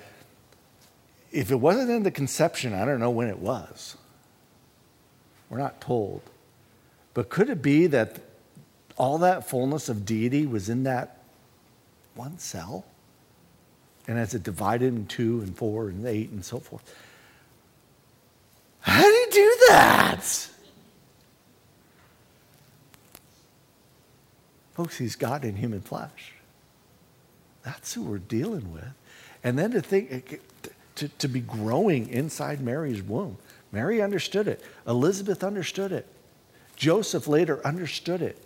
if 1.33 1.50
it 1.50 1.57
wasn't 1.57 1.90
in 1.90 2.02
the 2.02 2.11
conception, 2.11 2.72
I 2.72 2.87
don't 2.87 2.98
know 2.98 3.11
when 3.11 3.28
it 3.28 3.38
was. 3.38 3.98
We're 5.50 5.59
not 5.59 5.83
told. 5.83 6.22
But 7.12 7.28
could 7.28 7.50
it 7.50 7.61
be 7.61 7.87
that 7.88 8.20
all 8.96 9.18
that 9.18 9.48
fullness 9.48 9.88
of 9.88 10.04
deity 10.04 10.46
was 10.46 10.68
in 10.68 10.85
that 10.85 11.18
one 12.14 12.38
cell? 12.38 12.85
And 14.07 14.18
as 14.18 14.35
it 14.35 14.42
divided 14.42 14.94
in 14.94 15.07
two 15.07 15.40
and 15.40 15.57
four 15.57 15.88
and 15.88 16.07
eight 16.07 16.30
and 16.30 16.44
so 16.44 16.59
forth. 16.59 16.94
How 18.80 19.00
do 19.00 19.09
you 19.09 19.28
do 19.30 19.57
that? 19.70 20.50
Folks, 24.74 24.98
he's 24.98 25.16
God 25.16 25.44
in 25.44 25.57
human 25.57 25.80
flesh. 25.80 26.33
That's 27.64 27.94
who 27.94 28.02
we're 28.02 28.18
dealing 28.18 28.72
with. 28.72 28.92
And 29.42 29.59
then 29.59 29.70
to 29.70 29.80
think, 29.80 30.40
to, 30.96 31.09
to 31.09 31.28
be 31.28 31.40
growing 31.40 32.09
inside 32.09 32.61
Mary's 32.61 33.02
womb. 33.02 33.38
Mary 33.72 34.02
understood 34.02 34.48
it. 34.48 34.62
Elizabeth 34.87 35.42
understood 35.42 35.92
it. 35.92 36.07
Joseph 36.76 37.26
later 37.26 37.64
understood 37.66 38.20
it. 38.20 38.38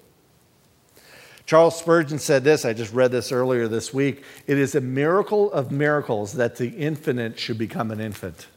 Charles 1.48 1.78
Spurgeon 1.78 2.18
said 2.18 2.44
this, 2.44 2.66
I 2.66 2.74
just 2.74 2.92
read 2.92 3.11
this 3.11 3.32
earlier 3.32 3.68
this 3.68 3.94
week. 3.94 4.22
It 4.46 4.58
is 4.58 4.74
a 4.74 4.82
miracle 4.82 5.50
of 5.50 5.72
miracles 5.72 6.34
that 6.34 6.56
the 6.56 6.68
infinite 6.68 7.38
should 7.38 7.56
become 7.56 7.90
an 7.90 8.00
infant. 8.00 8.48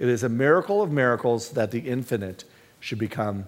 It 0.00 0.08
is 0.08 0.24
a 0.24 0.28
miracle 0.28 0.82
of 0.82 0.90
miracles 0.90 1.50
that 1.50 1.70
the 1.70 1.78
infinite 1.78 2.42
should 2.80 2.98
become 2.98 3.46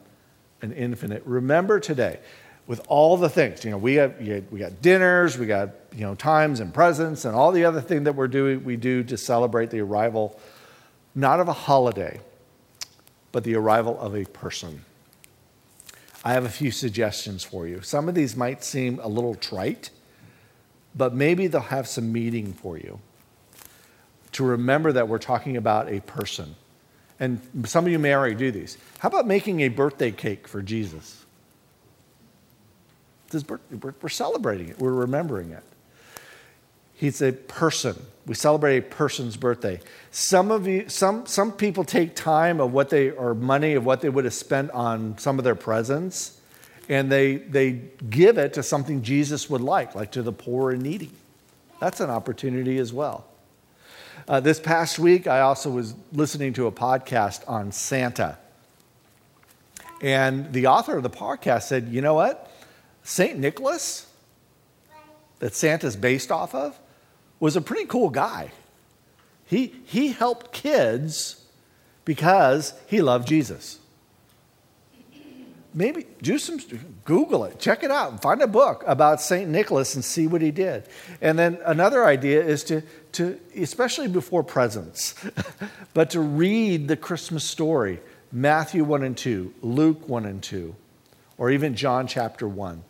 an 0.63 0.73
infinite. 0.73 1.25
Remember 1.27 1.81
today, 1.81 2.21
with 2.69 2.81
all 2.87 3.17
the 3.17 3.29
things, 3.29 3.65
you 3.65 3.73
know, 3.73 3.79
we 3.79 3.95
have 3.95 4.21
we 4.21 4.61
got 4.61 4.81
dinners, 4.81 5.37
we 5.37 5.47
got 5.47 5.71
you 5.93 6.03
know 6.03 6.15
times 6.15 6.61
and 6.61 6.73
presents, 6.73 7.25
and 7.25 7.35
all 7.35 7.51
the 7.51 7.65
other 7.65 7.81
thing 7.81 8.05
that 8.05 8.15
we're 8.15 8.29
doing 8.29 8.63
we 8.63 8.77
do 8.77 9.03
to 9.03 9.17
celebrate 9.17 9.71
the 9.71 9.81
arrival, 9.81 10.39
not 11.17 11.41
of 11.41 11.49
a 11.49 11.53
holiday, 11.53 12.21
but 13.33 13.43
the 13.43 13.57
arrival 13.57 13.99
of 13.99 14.15
a 14.15 14.25
person. 14.27 14.85
I 16.25 16.33
have 16.33 16.47
a 16.47 16.51
few 16.51 16.71
suggestions 16.71 17.45
for 17.45 17.69
you. 17.69 17.83
Some 17.83 18.09
of 18.09 18.15
these 18.15 18.35
might 18.35 18.65
seem 18.65 18.99
a 19.01 19.09
little 19.09 19.35
trite, 19.35 19.91
but 20.95 21.15
maybe 21.15 21.47
they'll 21.49 21.61
have 21.61 21.87
some 21.87 22.11
meaning 22.11 22.55
for 22.55 22.79
you. 22.79 22.99
To 24.33 24.45
remember 24.45 24.91
that 24.93 25.07
we're 25.07 25.19
talking 25.19 25.59
about 25.59 25.93
a 25.93 26.01
person. 26.01 26.57
And 27.21 27.41
some 27.67 27.85
of 27.85 27.93
you 27.93 27.99
may 27.99 28.15
already 28.15 28.35
do 28.35 28.51
these. 28.51 28.79
How 28.99 29.09
about 29.09 29.27
making 29.27 29.61
a 29.61 29.69
birthday 29.69 30.11
cake 30.11 30.49
for 30.49 30.63
Jesus? 30.63 31.25
We're 33.33 34.09
celebrating 34.09 34.71
it, 34.71 34.79
we're 34.79 34.93
remembering 34.93 35.51
it. 35.51 35.63
He's 36.95 37.21
a 37.21 37.33
person. 37.33 38.07
We 38.27 38.35
celebrate 38.35 38.79
a 38.79 38.83
person's 38.83 39.37
birthday. 39.37 39.81
Some 40.11 40.51
of 40.51 40.67
you, 40.67 40.89
some, 40.89 41.27
some 41.27 41.53
people 41.53 41.85
take 41.85 42.15
time 42.15 42.61
of 42.61 42.73
what 42.73 42.89
they, 42.89 43.11
or 43.11 43.35
money 43.35 43.75
of 43.75 43.85
what 43.85 44.01
they 44.01 44.09
would 44.09 44.25
have 44.25 44.35
spent 44.35 44.71
on 44.71 45.19
some 45.19 45.39
of 45.39 45.45
their 45.45 45.55
presents, 45.55 46.41
and 46.89 47.11
they, 47.11 47.37
they 47.37 47.83
give 48.09 48.39
it 48.39 48.55
to 48.55 48.63
something 48.63 49.03
Jesus 49.03 49.51
would 49.51 49.61
like, 49.61 49.95
like 49.95 50.13
to 50.13 50.23
the 50.23 50.33
poor 50.33 50.71
and 50.71 50.83
needy. 50.83 51.11
That's 51.81 52.01
an 52.01 52.09
opportunity 52.11 52.79
as 52.79 52.93
well. 52.93 53.27
Uh, 54.27 54.41
this 54.41 54.59
past 54.59 54.99
week, 54.99 55.27
I 55.27 55.41
also 55.41 55.69
was 55.69 55.95
listening 56.13 56.55
to 56.55 56.67
a 56.67 56.73
podcast 56.73 57.47
on 57.47 57.73
Santa. 57.73 58.39
And 60.01 60.53
the 60.53 60.69
author 60.69 60.97
of 60.97 61.03
the 61.03 61.11
podcast 61.11 61.65
said, 61.65 61.89
you 61.89 62.01
know 62.01 62.15
what? 62.15 62.51
St. 63.03 63.39
Nicholas, 63.39 64.07
that 65.41 65.55
Santa's 65.55 65.97
based 65.97 66.31
off 66.31 66.55
of, 66.55 66.79
was 67.41 67.57
a 67.57 67.61
pretty 67.61 67.87
cool 67.87 68.11
guy. 68.11 68.53
He, 69.47 69.75
he 69.85 70.09
helped 70.09 70.53
kids 70.53 71.45
because 72.05 72.75
he 72.87 73.03
loved 73.03 73.29
Jesus. 73.29 73.79
Maybe 75.77 76.07
do 76.23 76.39
some, 76.39 76.61
Google 77.05 77.45
it, 77.45 77.59
check 77.59 77.83
it 77.83 77.91
out, 77.91 78.13
and 78.13 78.23
find 78.23 78.41
a 78.41 78.47
book 78.47 78.85
about 78.87 79.21
St. 79.21 79.51
Nicholas 79.51 79.97
and 79.97 80.05
see 80.05 80.29
what 80.29 80.41
he 80.41 80.53
did. 80.53 80.89
And 81.21 81.37
then 81.37 81.59
another 81.67 82.05
idea 82.05 82.45
is 82.45 82.63
to, 82.65 82.83
to 83.13 83.41
especially 83.57 84.07
before 84.07 84.45
presents, 84.45 85.17
but 85.95 86.11
to 86.11 86.21
read 86.21 86.87
the 86.87 86.97
Christmas 86.97 87.45
story 87.45 88.01
Matthew 88.31 88.83
1 88.83 89.05
and 89.05 89.17
2, 89.17 89.55
Luke 89.63 90.09
1 90.09 90.27
and 90.27 90.43
2, 90.43 90.75
or 91.39 91.51
even 91.51 91.77
John 91.77 92.07
chapter 92.07 92.49
1. 92.49 92.83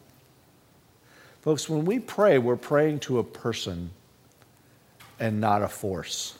Folks, 1.43 1.69
when 1.69 1.85
we 1.85 1.99
pray, 1.99 2.39
we're 2.39 2.57
praying 2.57 3.01
to 3.01 3.19
a 3.19 3.25
person 3.25 3.91
and 5.19 5.41
not 5.41 5.63
a 5.63 5.69
force. 5.69 6.37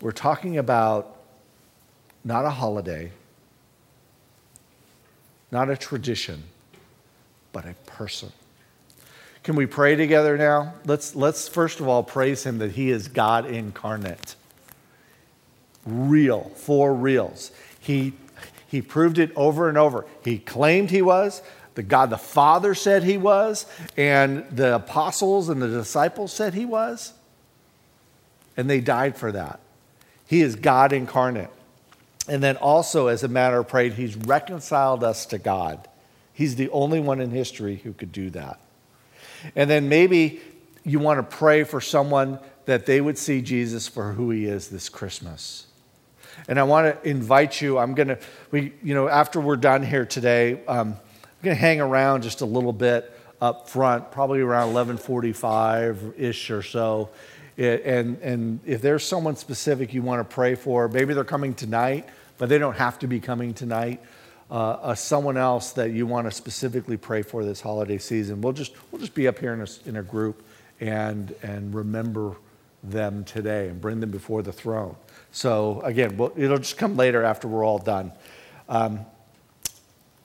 We're 0.00 0.12
talking 0.12 0.58
about 0.58 1.16
not 2.24 2.44
a 2.44 2.50
holiday, 2.50 3.12
not 5.50 5.70
a 5.70 5.76
tradition, 5.76 6.42
but 7.52 7.64
a 7.64 7.74
person. 7.86 8.32
Can 9.42 9.54
we 9.54 9.66
pray 9.66 9.94
together 9.94 10.36
now? 10.36 10.74
Let's, 10.84 11.14
let's 11.14 11.48
first 11.48 11.78
of 11.78 11.86
all 11.86 12.02
praise 12.02 12.44
him 12.44 12.58
that 12.58 12.72
he 12.72 12.90
is 12.90 13.08
God 13.08 13.46
incarnate. 13.46 14.34
Real, 15.86 16.50
for 16.56 16.92
reals. 16.92 17.52
He, 17.78 18.14
he 18.66 18.82
proved 18.82 19.18
it 19.18 19.30
over 19.36 19.68
and 19.68 19.78
over. 19.78 20.04
He 20.24 20.38
claimed 20.38 20.90
he 20.90 21.00
was, 21.00 21.42
the 21.76 21.82
God 21.82 22.10
the 22.10 22.18
Father 22.18 22.74
said 22.74 23.04
he 23.04 23.18
was, 23.18 23.66
and 23.96 24.44
the 24.50 24.74
apostles 24.76 25.48
and 25.48 25.62
the 25.62 25.68
disciples 25.68 26.32
said 26.32 26.54
he 26.54 26.64
was. 26.64 27.12
And 28.56 28.68
they 28.68 28.80
died 28.80 29.16
for 29.16 29.30
that. 29.32 29.60
He 30.26 30.40
is 30.40 30.56
God 30.56 30.92
incarnate. 30.92 31.50
And 32.28 32.42
then 32.42 32.56
also, 32.56 33.06
as 33.06 33.22
a 33.22 33.28
matter 33.28 33.58
of 33.58 33.68
prayer, 33.68 33.90
he's 33.90 34.16
reconciled 34.16 35.04
us 35.04 35.26
to 35.26 35.38
God. 35.38 35.86
He's 36.32 36.56
the 36.56 36.70
only 36.70 36.98
one 36.98 37.20
in 37.20 37.30
history 37.30 37.76
who 37.76 37.92
could 37.92 38.10
do 38.10 38.30
that. 38.30 38.58
And 39.54 39.68
then 39.70 39.88
maybe 39.88 40.40
you 40.82 40.98
want 40.98 41.18
to 41.18 41.36
pray 41.36 41.62
for 41.62 41.80
someone 41.80 42.38
that 42.64 42.86
they 42.86 43.02
would 43.02 43.18
see 43.18 43.42
Jesus 43.42 43.86
for 43.86 44.12
who 44.12 44.30
he 44.30 44.46
is 44.46 44.68
this 44.68 44.88
Christmas. 44.88 45.66
And 46.48 46.58
I 46.58 46.62
want 46.64 47.02
to 47.02 47.08
invite 47.08 47.60
you, 47.60 47.78
I'm 47.78 47.94
going 47.94 48.08
to, 48.08 48.18
we, 48.50 48.72
you 48.82 48.94
know, 48.94 49.08
after 49.08 49.40
we're 49.40 49.56
done 49.56 49.82
here 49.82 50.06
today, 50.06 50.64
um, 50.66 50.96
going 51.46 51.56
to 51.56 51.60
hang 51.60 51.80
around 51.80 52.24
just 52.24 52.40
a 52.40 52.44
little 52.44 52.72
bit 52.72 53.12
up 53.40 53.70
front, 53.70 54.10
probably 54.10 54.40
around 54.40 54.72
11:45 54.72 56.18
ish 56.18 56.50
or 56.50 56.60
so. 56.60 57.08
And, 57.56 58.18
and 58.20 58.60
if 58.66 58.82
there's 58.82 59.04
someone 59.06 59.36
specific 59.36 59.94
you 59.94 60.02
want 60.02 60.28
to 60.28 60.34
pray 60.34 60.56
for, 60.56 60.88
maybe 60.88 61.14
they're 61.14 61.24
coming 61.24 61.54
tonight, 61.54 62.06
but 62.36 62.48
they 62.48 62.58
don't 62.58 62.76
have 62.76 62.98
to 62.98 63.06
be 63.06 63.20
coming 63.20 63.54
tonight. 63.54 64.02
Uh, 64.50 64.54
uh, 64.54 64.94
someone 64.94 65.36
else 65.36 65.72
that 65.72 65.92
you 65.92 66.06
want 66.06 66.26
to 66.26 66.30
specifically 66.30 66.96
pray 66.96 67.22
for 67.22 67.44
this 67.44 67.60
holiday 67.60 67.98
season, 67.98 68.40
we'll 68.40 68.52
just 68.52 68.74
we'll 68.90 69.00
just 69.00 69.14
be 69.14 69.28
up 69.28 69.38
here 69.38 69.54
in 69.54 69.60
a, 69.60 69.88
in 69.88 69.96
a 69.96 70.02
group 70.02 70.44
and 70.80 71.32
and 71.42 71.74
remember 71.74 72.36
them 72.82 73.24
today 73.24 73.68
and 73.68 73.80
bring 73.80 74.00
them 74.00 74.10
before 74.10 74.42
the 74.42 74.52
throne. 74.52 74.96
So 75.30 75.80
again, 75.82 76.16
we'll, 76.16 76.32
it'll 76.36 76.58
just 76.58 76.76
come 76.76 76.96
later 76.96 77.22
after 77.22 77.46
we're 77.46 77.64
all 77.64 77.78
done. 77.78 78.12
Um, 78.68 79.06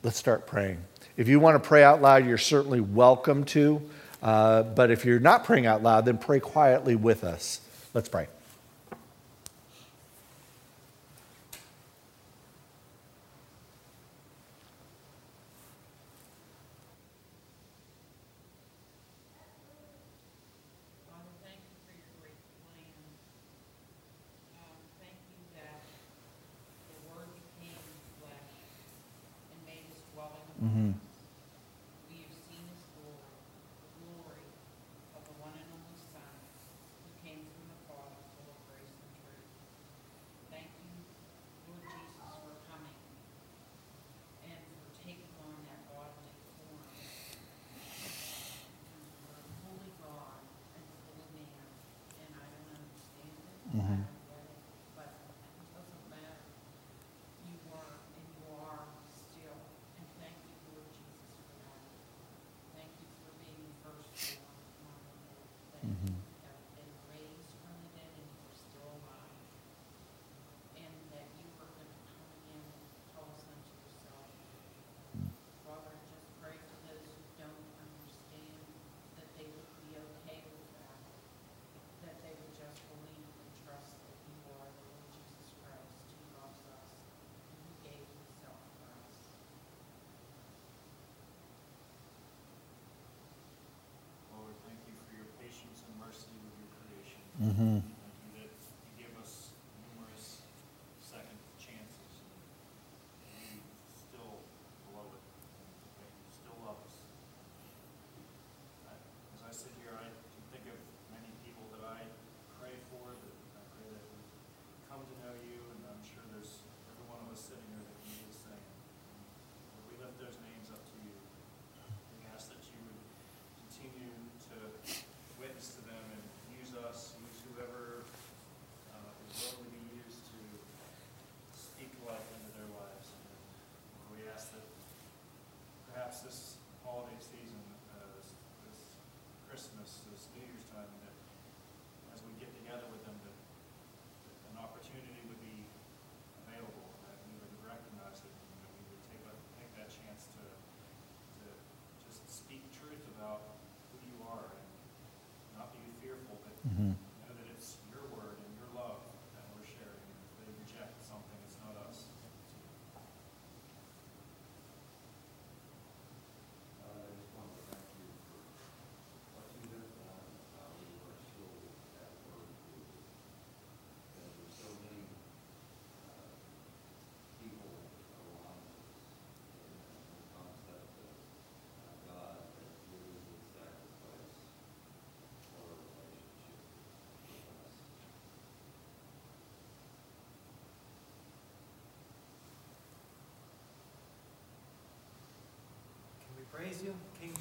let's 0.03 0.17
start 0.17 0.47
praying. 0.47 0.79
If 1.17 1.27
you 1.27 1.39
want 1.39 1.61
to 1.61 1.67
pray 1.67 1.83
out 1.83 2.01
loud, 2.01 2.25
you're 2.25 2.37
certainly 2.37 2.79
welcome 2.79 3.43
to. 3.45 3.81
Uh, 4.21 4.63
but 4.63 4.91
if 4.91 5.03
you're 5.03 5.19
not 5.19 5.43
praying 5.43 5.65
out 5.65 5.83
loud, 5.83 6.05
then 6.05 6.17
pray 6.17 6.39
quietly 6.39 6.95
with 6.95 7.23
us. 7.23 7.59
Let's 7.93 8.07
pray. 8.09 8.27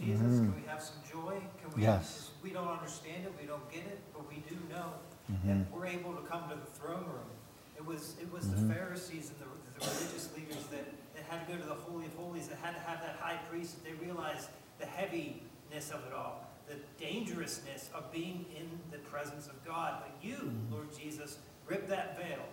Yes. 0.05 0.20
Mm. 0.20 0.55
We 0.55 0.66
have 0.68 0.82
some 0.82 0.97
joy? 1.11 1.41
Can 1.61 1.70
we 1.76 1.82
yes. 1.82 2.30
we 2.43 2.51
don't 2.51 2.68
understand 2.68 3.24
it, 3.24 3.32
we 3.41 3.47
don't 3.47 3.68
get 3.70 3.84
it, 3.84 4.01
but 4.12 4.28
we 4.28 4.43
do 4.49 4.57
know 4.70 4.93
mm-hmm. 5.30 5.49
that 5.49 5.72
we're 5.72 5.86
able 5.86 6.12
to 6.14 6.22
come 6.22 6.49
to 6.49 6.57
the 6.57 6.70
throne 6.78 7.05
room. 7.05 7.30
It 7.76 7.84
was, 7.84 8.16
it 8.20 8.30
was 8.32 8.51
the 8.51 8.57
mm-hmm. 8.57 8.72
Pharisees 8.72 9.30
and 9.30 9.38
the, 9.41 9.49
the 9.78 9.86
religious 9.86 10.28
leaders 10.36 10.64
that, 10.70 10.84
that 11.14 11.24
had 11.28 11.47
to 11.47 11.53
go 11.53 11.59
to 11.59 11.66
the 11.66 11.74
Holy 11.74 12.07
of 12.07 12.14
Holies, 12.14 12.49
that 12.49 12.59
had 12.59 12.74
to 12.74 12.80
have 12.80 13.01
that 13.01 13.16
high 13.20 13.38
priest, 13.51 13.76
that 13.76 13.84
they 13.88 14.05
realized 14.05 14.49
the 14.78 14.86
heaviness 14.86 15.91
of 15.91 16.05
it 16.07 16.12
all, 16.14 16.47
the 16.68 16.76
dangerousness 17.03 17.91
of 17.95 18.12
being 18.12 18.45
in 18.57 18.68
the 18.91 18.99
presence 18.99 19.47
of 19.47 19.64
God. 19.64 20.03
But 20.03 20.12
you, 20.22 20.36
mm-hmm. 20.36 20.74
Lord 20.74 20.88
Jesus, 20.97 21.38
rip 21.66 21.88
that 21.88 22.18
veil. 22.18 22.45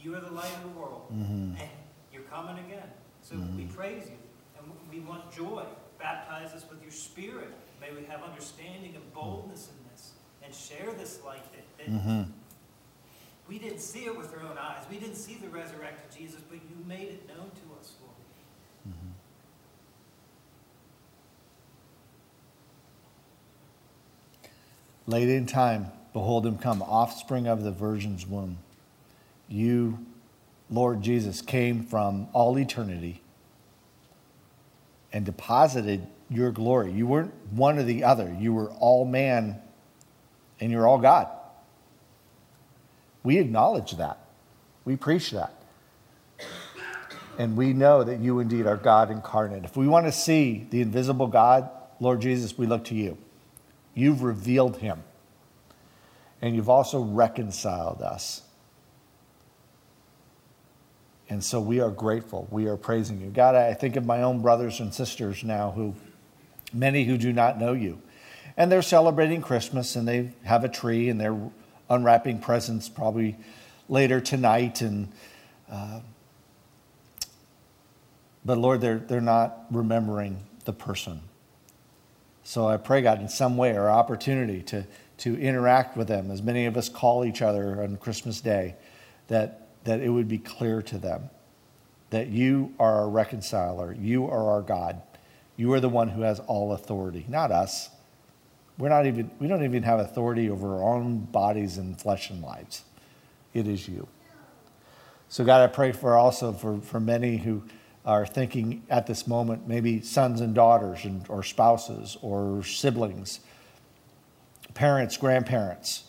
You 0.00 0.14
are 0.14 0.20
the 0.20 0.30
light 0.30 0.52
of 0.56 0.62
the 0.62 0.78
world, 0.78 1.06
and 1.58 1.68
you're 2.12 2.22
coming 2.22 2.62
again. 2.66 2.88
So 3.22 3.36
we 3.56 3.64
praise 3.64 4.04
you, 4.06 4.16
and 4.58 4.70
we 4.92 5.00
want 5.00 5.32
joy. 5.32 5.64
Baptize 5.98 6.52
us 6.52 6.64
with 6.70 6.80
your 6.82 6.92
Spirit. 6.92 7.50
May 7.80 7.90
we 7.92 8.04
have 8.06 8.22
understanding 8.22 8.94
and 8.94 9.12
boldness 9.12 9.68
in 9.68 9.90
this, 9.90 10.12
and 10.44 10.54
share 10.54 10.92
this 10.92 11.20
light 11.24 11.42
that, 11.52 11.64
that 11.78 11.92
mm-hmm. 11.92 12.30
we 13.48 13.58
didn't 13.58 13.80
see 13.80 14.04
it 14.04 14.16
with 14.16 14.32
our 14.34 14.42
own 14.42 14.58
eyes. 14.58 14.84
We 14.90 14.98
didn't 14.98 15.16
see 15.16 15.34
the 15.34 15.48
resurrected 15.48 16.16
Jesus, 16.16 16.40
but 16.48 16.56
you 16.56 16.84
made 16.86 17.08
it 17.08 17.28
known 17.28 17.50
to 17.50 17.80
us, 17.80 17.94
Lord. 18.00 18.14
Mm-hmm. 18.88 19.12
Late 25.08 25.28
in 25.28 25.46
time, 25.46 25.90
behold 26.12 26.46
him 26.46 26.58
come, 26.58 26.82
offspring 26.82 27.48
of 27.48 27.64
the 27.64 27.72
virgin's 27.72 28.26
womb. 28.26 28.58
You, 29.48 30.04
Lord 30.70 31.02
Jesus, 31.02 31.40
came 31.40 31.82
from 31.82 32.28
all 32.32 32.58
eternity 32.58 33.22
and 35.12 35.24
deposited 35.24 36.06
your 36.30 36.50
glory. 36.50 36.92
You 36.92 37.06
weren't 37.06 37.32
one 37.50 37.78
or 37.78 37.82
the 37.82 38.04
other, 38.04 38.34
you 38.38 38.52
were 38.52 38.70
all 38.72 39.04
man 39.04 39.60
and 40.60 40.70
you're 40.70 40.86
all 40.86 40.98
God. 40.98 41.28
We 43.22 43.38
acknowledge 43.38 43.92
that. 43.92 44.18
We 44.84 44.96
preach 44.96 45.30
that. 45.32 45.54
And 47.38 47.56
we 47.56 47.72
know 47.72 48.02
that 48.02 48.18
you 48.18 48.40
indeed 48.40 48.66
are 48.66 48.76
God 48.76 49.10
incarnate. 49.10 49.64
If 49.64 49.76
we 49.76 49.86
want 49.86 50.06
to 50.06 50.12
see 50.12 50.66
the 50.70 50.80
invisible 50.80 51.28
God, 51.28 51.70
Lord 52.00 52.20
Jesus, 52.20 52.58
we 52.58 52.66
look 52.66 52.84
to 52.86 52.94
you. 52.94 53.16
You've 53.94 54.22
revealed 54.22 54.78
him. 54.78 55.04
And 56.42 56.54
you've 56.54 56.68
also 56.68 57.00
reconciled 57.00 58.02
us. 58.02 58.42
And 61.28 61.44
so 61.44 61.60
we 61.60 61.80
are 61.80 61.90
grateful. 61.90 62.48
We 62.50 62.66
are 62.68 62.76
praising 62.76 63.20
you. 63.20 63.28
God, 63.28 63.54
I 63.54 63.74
think 63.74 63.96
of 63.96 64.06
my 64.06 64.22
own 64.22 64.40
brothers 64.40 64.80
and 64.80 64.94
sisters 64.94 65.44
now 65.44 65.72
who, 65.72 65.94
many 66.72 67.04
who 67.04 67.18
do 67.18 67.32
not 67.32 67.58
know 67.58 67.74
you. 67.74 68.00
And 68.56 68.72
they're 68.72 68.82
celebrating 68.82 69.42
Christmas 69.42 69.94
and 69.94 70.08
they 70.08 70.32
have 70.44 70.64
a 70.64 70.68
tree 70.68 71.10
and 71.10 71.20
they're 71.20 71.38
unwrapping 71.90 72.40
presents 72.40 72.88
probably 72.88 73.36
later 73.88 74.20
tonight. 74.20 74.80
And, 74.80 75.08
uh, 75.70 76.00
but 78.44 78.58
Lord, 78.58 78.80
they're, 78.80 78.98
they're 78.98 79.20
not 79.20 79.66
remembering 79.70 80.42
the 80.64 80.72
person. 80.72 81.20
So 82.42 82.66
I 82.66 82.78
pray, 82.78 83.02
God, 83.02 83.20
in 83.20 83.28
some 83.28 83.58
way 83.58 83.76
or 83.76 83.90
opportunity 83.90 84.62
to, 84.62 84.86
to 85.18 85.38
interact 85.38 85.98
with 85.98 86.08
them, 86.08 86.30
as 86.30 86.42
many 86.42 86.64
of 86.64 86.78
us 86.78 86.88
call 86.88 87.26
each 87.26 87.42
other 87.42 87.82
on 87.82 87.98
Christmas 87.98 88.40
Day, 88.40 88.74
that, 89.28 89.67
that 89.88 90.02
it 90.02 90.10
would 90.10 90.28
be 90.28 90.36
clear 90.36 90.82
to 90.82 90.98
them 90.98 91.30
that 92.10 92.28
you 92.28 92.74
are 92.78 92.96
our 92.96 93.08
reconciler, 93.08 93.96
you 93.98 94.26
are 94.26 94.50
our 94.50 94.60
God, 94.60 95.00
you 95.56 95.72
are 95.72 95.80
the 95.80 95.88
one 95.88 96.08
who 96.08 96.20
has 96.20 96.40
all 96.40 96.74
authority, 96.74 97.24
not 97.26 97.50
us. 97.50 97.88
We're 98.76 98.90
not 98.90 99.06
even, 99.06 99.30
we 99.38 99.48
don't 99.48 99.64
even 99.64 99.84
have 99.84 99.98
authority 99.98 100.50
over 100.50 100.76
our 100.76 100.94
own 100.94 101.20
bodies 101.20 101.78
and 101.78 101.98
flesh 101.98 102.28
and 102.28 102.42
lives. 102.42 102.82
It 103.54 103.66
is 103.66 103.88
you. 103.88 104.06
So, 105.30 105.42
God, 105.42 105.62
I 105.62 105.72
pray 105.72 105.92
for 105.92 106.18
also 106.18 106.52
for, 106.52 106.82
for 106.82 107.00
many 107.00 107.38
who 107.38 107.62
are 108.04 108.26
thinking 108.26 108.82
at 108.90 109.06
this 109.06 109.26
moment, 109.26 109.66
maybe 109.66 110.02
sons 110.02 110.42
and 110.42 110.54
daughters, 110.54 111.06
and, 111.06 111.24
or 111.30 111.42
spouses, 111.42 112.18
or 112.20 112.62
siblings, 112.62 113.40
parents, 114.74 115.16
grandparents, 115.16 116.04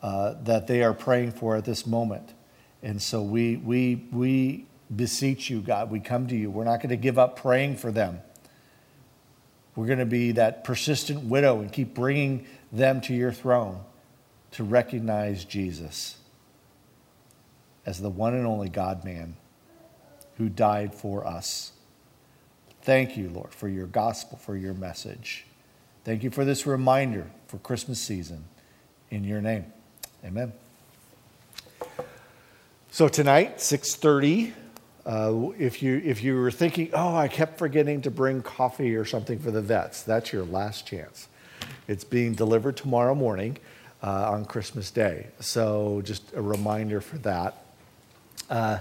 uh, 0.00 0.36
that 0.44 0.66
they 0.66 0.82
are 0.82 0.94
praying 0.94 1.32
for 1.32 1.56
at 1.56 1.66
this 1.66 1.86
moment. 1.86 2.32
And 2.82 3.00
so 3.00 3.22
we, 3.22 3.56
we, 3.56 4.06
we 4.10 4.66
beseech 4.94 5.50
you, 5.50 5.60
God, 5.60 5.90
we 5.90 6.00
come 6.00 6.26
to 6.28 6.36
you. 6.36 6.50
We're 6.50 6.64
not 6.64 6.78
going 6.78 6.90
to 6.90 6.96
give 6.96 7.18
up 7.18 7.36
praying 7.36 7.76
for 7.76 7.92
them. 7.92 8.20
We're 9.76 9.86
going 9.86 9.98
to 9.98 10.06
be 10.06 10.32
that 10.32 10.64
persistent 10.64 11.24
widow 11.24 11.60
and 11.60 11.72
keep 11.72 11.94
bringing 11.94 12.46
them 12.72 13.00
to 13.02 13.14
your 13.14 13.32
throne 13.32 13.80
to 14.52 14.64
recognize 14.64 15.44
Jesus 15.44 16.16
as 17.86 18.00
the 18.00 18.10
one 18.10 18.34
and 18.34 18.46
only 18.46 18.68
God 18.68 19.04
man 19.04 19.36
who 20.36 20.48
died 20.48 20.94
for 20.94 21.26
us. 21.26 21.72
Thank 22.82 23.16
you, 23.16 23.28
Lord, 23.28 23.54
for 23.54 23.68
your 23.68 23.86
gospel, 23.86 24.38
for 24.38 24.56
your 24.56 24.74
message. 24.74 25.44
Thank 26.04 26.22
you 26.22 26.30
for 26.30 26.44
this 26.44 26.66
reminder 26.66 27.30
for 27.46 27.58
Christmas 27.58 28.00
season. 28.00 28.44
In 29.10 29.24
your 29.24 29.40
name, 29.40 29.66
amen. 30.24 30.52
So 32.92 33.06
tonight, 33.06 33.58
6:30, 33.60 34.52
uh, 35.06 35.50
if 35.56 35.80
you 35.80 36.02
if 36.04 36.24
you 36.24 36.34
were 36.34 36.50
thinking, 36.50 36.90
oh, 36.92 37.14
I 37.14 37.28
kept 37.28 37.56
forgetting 37.56 38.02
to 38.02 38.10
bring 38.10 38.42
coffee 38.42 38.96
or 38.96 39.04
something 39.04 39.38
for 39.38 39.52
the 39.52 39.62
vets, 39.62 40.02
that's 40.02 40.32
your 40.32 40.44
last 40.44 40.88
chance. 40.88 41.28
It's 41.86 42.02
being 42.02 42.34
delivered 42.34 42.76
tomorrow 42.76 43.14
morning 43.14 43.58
uh, 44.02 44.32
on 44.32 44.44
Christmas 44.44 44.90
Day. 44.90 45.28
So 45.38 46.02
just 46.04 46.32
a 46.34 46.42
reminder 46.42 47.00
for 47.00 47.18
that. 47.18 47.64
Uh, 48.50 48.78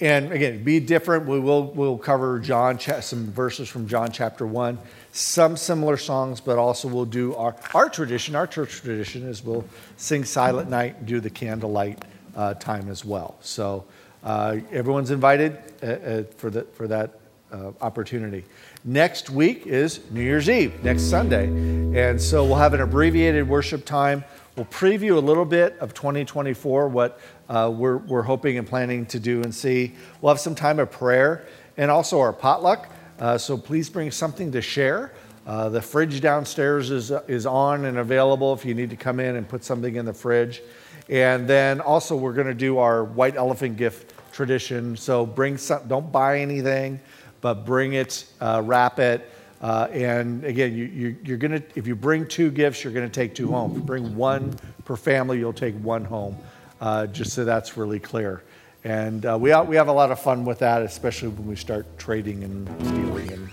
and 0.00 0.30
again, 0.30 0.62
be 0.62 0.78
different. 0.80 1.26
We 1.26 1.40
will 1.40 1.68
we'll 1.68 1.98
cover 1.98 2.38
John 2.38 2.78
some 2.78 3.30
verses 3.32 3.68
from 3.68 3.88
John 3.88 4.10
chapter 4.12 4.46
one, 4.46 4.78
some 5.12 5.56
similar 5.56 5.96
songs, 5.96 6.40
but 6.40 6.58
also 6.58 6.88
we'll 6.88 7.06
do 7.06 7.34
our 7.34 7.56
our 7.72 7.88
tradition. 7.88 8.34
Our 8.34 8.46
church 8.46 8.82
tradition 8.82 9.26
is 9.26 9.42
we'll 9.42 9.64
sing 9.96 10.24
Silent 10.24 10.68
Night 10.68 10.96
and 10.98 11.06
do 11.06 11.20
the 11.20 11.30
candlelight 11.30 12.04
uh, 12.34 12.54
time 12.54 12.90
as 12.90 13.04
well. 13.04 13.36
So 13.40 13.84
uh, 14.22 14.58
everyone's 14.70 15.10
invited 15.10 15.58
uh, 15.82 15.86
uh 15.86 16.22
for 16.36 16.50
that 16.50 16.74
for 16.76 16.86
that 16.88 17.18
uh, 17.50 17.72
opportunity. 17.80 18.44
Next 18.84 19.30
week 19.30 19.66
is 19.66 20.00
New 20.10 20.20
Year's 20.20 20.50
Eve, 20.50 20.84
next 20.84 21.04
Sunday, 21.04 21.46
and 21.46 22.20
so 22.20 22.44
we'll 22.44 22.56
have 22.56 22.74
an 22.74 22.82
abbreviated 22.82 23.48
worship 23.48 23.86
time. 23.86 24.24
We'll 24.56 24.64
preview 24.64 25.18
a 25.18 25.20
little 25.20 25.44
bit 25.44 25.76
of 25.80 25.92
2024, 25.92 26.88
what 26.88 27.20
uh, 27.46 27.70
we're, 27.76 27.98
we're 27.98 28.22
hoping 28.22 28.56
and 28.56 28.66
planning 28.66 29.04
to 29.06 29.20
do 29.20 29.42
and 29.42 29.54
see. 29.54 29.92
We'll 30.22 30.32
have 30.32 30.40
some 30.40 30.54
time 30.54 30.78
of 30.78 30.90
prayer 30.90 31.46
and 31.76 31.90
also 31.90 32.20
our 32.20 32.32
potluck. 32.32 32.88
Uh, 33.18 33.36
so 33.36 33.58
please 33.58 33.90
bring 33.90 34.10
something 34.10 34.50
to 34.52 34.62
share. 34.62 35.12
Uh, 35.46 35.68
the 35.68 35.82
fridge 35.82 36.22
downstairs 36.22 36.90
is, 36.90 37.10
is 37.28 37.44
on 37.44 37.84
and 37.84 37.98
available 37.98 38.54
if 38.54 38.64
you 38.64 38.72
need 38.72 38.88
to 38.88 38.96
come 38.96 39.20
in 39.20 39.36
and 39.36 39.46
put 39.46 39.62
something 39.62 39.96
in 39.96 40.06
the 40.06 40.14
fridge. 40.14 40.62
And 41.10 41.46
then 41.46 41.82
also, 41.82 42.16
we're 42.16 42.32
going 42.32 42.46
to 42.46 42.54
do 42.54 42.78
our 42.78 43.04
white 43.04 43.36
elephant 43.36 43.76
gift 43.76 44.14
tradition. 44.32 44.96
So 44.96 45.26
bring 45.26 45.58
some, 45.58 45.86
don't 45.86 46.10
buy 46.10 46.40
anything, 46.40 46.98
but 47.42 47.66
bring 47.66 47.92
it, 47.92 48.24
uh, 48.40 48.62
wrap 48.64 49.00
it. 49.00 49.30
Uh, 49.60 49.88
and 49.90 50.44
again, 50.44 50.74
you, 50.74 51.16
you, 51.24 51.34
are 51.34 51.38
going 51.38 51.52
to, 51.52 51.62
if 51.74 51.86
you 51.86 51.96
bring 51.96 52.26
two 52.26 52.50
gifts, 52.50 52.84
you're 52.84 52.92
going 52.92 53.08
to 53.08 53.12
take 53.12 53.34
two 53.34 53.48
home. 53.48 53.70
If 53.70 53.76
you 53.78 53.82
bring 53.82 54.16
one 54.16 54.54
per 54.84 54.96
family, 54.96 55.38
you'll 55.38 55.52
take 55.52 55.74
one 55.76 56.04
home, 56.04 56.36
uh, 56.80 57.06
just 57.06 57.32
so 57.32 57.44
that's 57.44 57.76
really 57.76 57.98
clear. 57.98 58.42
And 58.84 59.24
uh, 59.24 59.36
we, 59.40 59.54
we 59.62 59.76
have 59.76 59.88
a 59.88 59.92
lot 59.92 60.12
of 60.12 60.20
fun 60.20 60.44
with 60.44 60.60
that, 60.60 60.82
especially 60.82 61.28
when 61.28 61.46
we 61.46 61.56
start 61.56 61.86
trading 61.98 62.44
and 62.44 62.68
stealing 62.86 63.32
and 63.32 63.48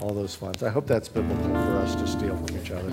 all 0.00 0.12
those 0.12 0.34
funds. 0.34 0.62
I 0.62 0.70
hope 0.70 0.86
that's 0.86 1.08
biblical 1.08 1.48
for 1.48 1.76
us 1.76 1.94
to 1.94 2.06
steal 2.06 2.36
from 2.36 2.58
each 2.58 2.70
other. 2.70 2.92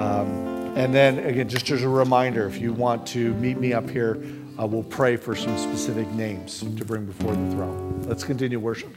Um, 0.00 0.54
and 0.76 0.94
then, 0.94 1.18
again, 1.20 1.48
just 1.48 1.70
as 1.70 1.82
a 1.82 1.88
reminder, 1.88 2.46
if 2.46 2.58
you 2.58 2.72
want 2.72 3.06
to 3.08 3.34
meet 3.34 3.58
me 3.58 3.72
up 3.72 3.90
here, 3.90 4.18
we'll 4.58 4.82
pray 4.84 5.16
for 5.16 5.36
some 5.36 5.58
specific 5.58 6.08
names 6.12 6.60
to 6.60 6.84
bring 6.84 7.04
before 7.04 7.34
the 7.34 7.50
throne. 7.50 8.04
Let's 8.06 8.24
continue 8.24 8.58
worship. 8.58 8.94